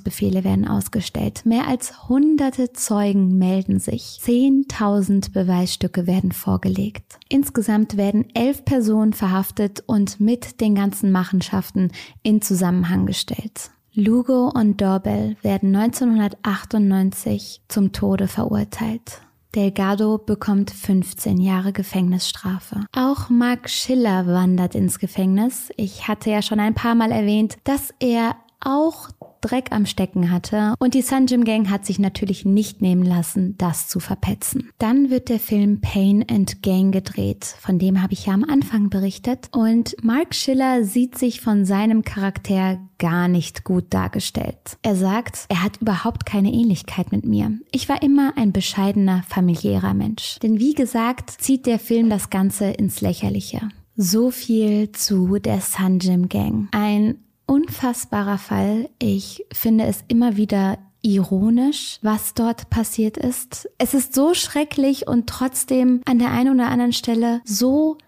Durchsuchungsbefehle 0.00 0.44
werden 0.44 0.66
ausgestellt. 0.66 1.42
Mehr 1.44 1.66
als 1.68 2.08
hunderte 2.08 2.72
Zeugen 2.72 3.38
melden 3.38 3.78
sich. 3.78 4.18
10.000 4.22 5.32
Beweisstücke 5.32 6.06
werden 6.06 6.32
vorgelegt. 6.32 7.18
Insgesamt 7.28 7.96
werden 7.96 8.26
elf 8.34 8.64
Personen 8.64 9.12
verhaftet 9.12 9.82
und 9.86 10.20
mit 10.20 10.60
den 10.60 10.74
ganzen 10.74 11.12
Machenschaften 11.12 11.92
in 12.22 12.42
Zusammenhang 12.42 13.06
gestellt. 13.06 13.70
Lugo 13.92 14.48
und 14.48 14.80
Dorbel 14.80 15.36
werden 15.42 15.74
1998 15.74 17.62
zum 17.68 17.92
Tode 17.92 18.28
verurteilt. 18.28 19.20
Delgado 19.56 20.16
bekommt 20.18 20.70
15 20.70 21.40
Jahre 21.40 21.72
Gefängnisstrafe. 21.72 22.84
Auch 22.94 23.30
Mark 23.30 23.68
Schiller 23.68 24.28
wandert 24.28 24.76
ins 24.76 25.00
Gefängnis. 25.00 25.72
Ich 25.76 26.06
hatte 26.06 26.30
ja 26.30 26.40
schon 26.40 26.60
ein 26.60 26.74
paar 26.74 26.94
Mal 26.94 27.10
erwähnt, 27.10 27.58
dass 27.64 27.92
er 27.98 28.36
auch 28.60 29.10
Dreck 29.40 29.72
am 29.72 29.86
Stecken 29.86 30.30
hatte 30.30 30.74
und 30.78 30.94
die 30.94 31.02
Sunjim 31.02 31.44
Gang 31.44 31.70
hat 31.70 31.86
sich 31.86 31.98
natürlich 31.98 32.44
nicht 32.44 32.82
nehmen 32.82 33.04
lassen, 33.04 33.56
das 33.56 33.88
zu 33.88 34.00
verpetzen. 34.00 34.70
Dann 34.78 35.10
wird 35.10 35.28
der 35.28 35.40
Film 35.40 35.80
Pain 35.80 36.24
and 36.30 36.62
Gang 36.62 36.92
gedreht, 36.92 37.44
von 37.44 37.78
dem 37.78 38.02
habe 38.02 38.12
ich 38.12 38.26
ja 38.26 38.34
am 38.34 38.44
Anfang 38.44 38.90
berichtet 38.90 39.48
und 39.52 39.96
Mark 40.02 40.34
Schiller 40.34 40.84
sieht 40.84 41.16
sich 41.16 41.40
von 41.40 41.64
seinem 41.64 42.02
Charakter 42.02 42.78
gar 42.98 43.28
nicht 43.28 43.64
gut 43.64 43.86
dargestellt. 43.90 44.76
Er 44.82 44.94
sagt, 44.94 45.46
er 45.48 45.62
hat 45.62 45.78
überhaupt 45.78 46.26
keine 46.26 46.52
Ähnlichkeit 46.52 47.12
mit 47.12 47.24
mir. 47.24 47.58
Ich 47.72 47.88
war 47.88 48.02
immer 48.02 48.34
ein 48.36 48.52
bescheidener, 48.52 49.22
familiärer 49.26 49.94
Mensch. 49.94 50.38
Denn 50.42 50.58
wie 50.58 50.74
gesagt, 50.74 51.30
zieht 51.30 51.64
der 51.64 51.78
Film 51.78 52.10
das 52.10 52.28
Ganze 52.28 52.66
ins 52.66 53.00
Lächerliche. 53.00 53.70
So 53.96 54.30
viel 54.30 54.92
zu 54.92 55.38
der 55.38 55.60
Sunjim 55.60 56.28
Gang. 56.28 56.68
Ein 56.72 57.16
unfassbarer 57.50 58.38
Fall. 58.38 58.88
Ich 59.00 59.44
finde 59.52 59.84
es 59.84 60.04
immer 60.06 60.36
wieder 60.36 60.78
ironisch, 61.02 61.98
was 62.00 62.34
dort 62.34 62.70
passiert 62.70 63.16
ist. 63.16 63.68
Es 63.76 63.92
ist 63.92 64.14
so 64.14 64.34
schrecklich 64.34 65.08
und 65.08 65.26
trotzdem 65.26 66.00
an 66.04 66.20
der 66.20 66.30
einen 66.30 66.54
oder 66.54 66.68
anderen 66.68 66.92
Stelle 66.92 67.40
so 67.44 67.98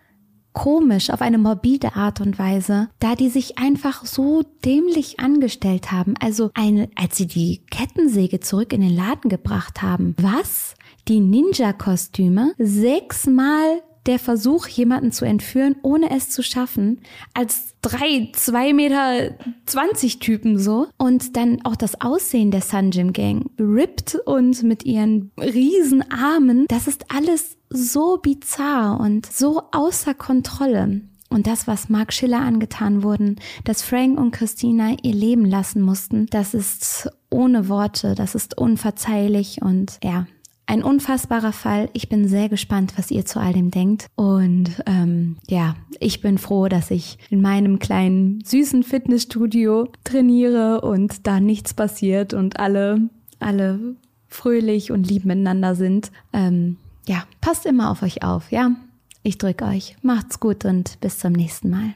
komisch 0.52 1.10
auf 1.10 1.22
eine 1.22 1.38
morbide 1.38 1.96
Art 1.96 2.20
und 2.20 2.38
Weise, 2.38 2.88
da 3.00 3.16
die 3.16 3.30
sich 3.30 3.58
einfach 3.58 4.04
so 4.04 4.42
dämlich 4.64 5.18
angestellt 5.18 5.90
haben. 5.90 6.14
Also 6.20 6.50
eine, 6.54 6.88
als 6.94 7.16
sie 7.16 7.26
die 7.26 7.62
Kettensäge 7.68 8.38
zurück 8.38 8.72
in 8.72 8.82
den 8.82 8.94
Laden 8.94 9.28
gebracht 9.28 9.82
haben. 9.82 10.14
Was? 10.20 10.74
Die 11.08 11.18
Ninja-Kostüme 11.18 12.52
sechsmal 12.58 13.82
der 14.06 14.18
Versuch, 14.18 14.66
jemanden 14.66 15.12
zu 15.12 15.24
entführen, 15.24 15.76
ohne 15.82 16.10
es 16.10 16.28
zu 16.28 16.42
schaffen, 16.42 17.00
als 17.34 17.74
drei, 17.82 18.30
zwei 18.34 18.72
Meter 18.72 19.36
zwanzig 19.66 20.18
Typen 20.18 20.58
so. 20.58 20.88
Und 20.98 21.36
dann 21.36 21.64
auch 21.64 21.76
das 21.76 22.00
Aussehen 22.00 22.50
der 22.50 22.62
Sunjim 22.62 23.12
Gang. 23.12 23.50
Ripped 23.58 24.16
und 24.26 24.62
mit 24.62 24.84
ihren 24.84 25.30
riesen 25.38 26.02
Armen. 26.10 26.66
Das 26.68 26.86
ist 26.86 27.06
alles 27.14 27.56
so 27.70 28.18
bizarr 28.18 29.00
und 29.00 29.26
so 29.26 29.62
außer 29.72 30.14
Kontrolle. 30.14 31.02
Und 31.30 31.46
das, 31.46 31.66
was 31.66 31.88
Mark 31.88 32.12
Schiller 32.12 32.40
angetan 32.40 33.02
wurden, 33.02 33.36
dass 33.64 33.80
Frank 33.80 34.20
und 34.20 34.32
Christina 34.32 34.96
ihr 35.02 35.14
Leben 35.14 35.46
lassen 35.46 35.80
mussten, 35.80 36.26
das 36.26 36.52
ist 36.52 37.08
ohne 37.30 37.70
Worte, 37.70 38.14
das 38.14 38.34
ist 38.34 38.58
unverzeihlich 38.58 39.62
und 39.62 39.98
ja, 40.04 40.26
ein 40.72 40.82
unfassbarer 40.82 41.52
Fall. 41.52 41.90
Ich 41.92 42.08
bin 42.08 42.26
sehr 42.26 42.48
gespannt, 42.48 42.94
was 42.96 43.10
ihr 43.10 43.26
zu 43.26 43.38
all 43.38 43.52
dem 43.52 43.70
denkt. 43.70 44.06
Und 44.14 44.82
ähm, 44.86 45.36
ja, 45.46 45.76
ich 46.00 46.22
bin 46.22 46.38
froh, 46.38 46.66
dass 46.68 46.90
ich 46.90 47.18
in 47.28 47.42
meinem 47.42 47.78
kleinen 47.78 48.42
süßen 48.42 48.82
Fitnessstudio 48.82 49.88
trainiere 50.02 50.80
und 50.80 51.26
da 51.26 51.40
nichts 51.40 51.74
passiert 51.74 52.32
und 52.32 52.58
alle, 52.58 53.10
alle 53.38 53.96
fröhlich 54.28 54.90
und 54.90 55.06
lieb 55.06 55.26
miteinander 55.26 55.74
sind. 55.74 56.10
Ähm, 56.32 56.78
ja, 57.06 57.24
passt 57.42 57.66
immer 57.66 57.90
auf 57.90 58.02
euch 58.02 58.22
auf, 58.22 58.50
ja. 58.50 58.70
Ich 59.22 59.36
drücke 59.36 59.66
euch. 59.66 59.96
Macht's 60.00 60.40
gut 60.40 60.64
und 60.64 60.98
bis 61.00 61.18
zum 61.18 61.32
nächsten 61.32 61.68
Mal. 61.68 61.94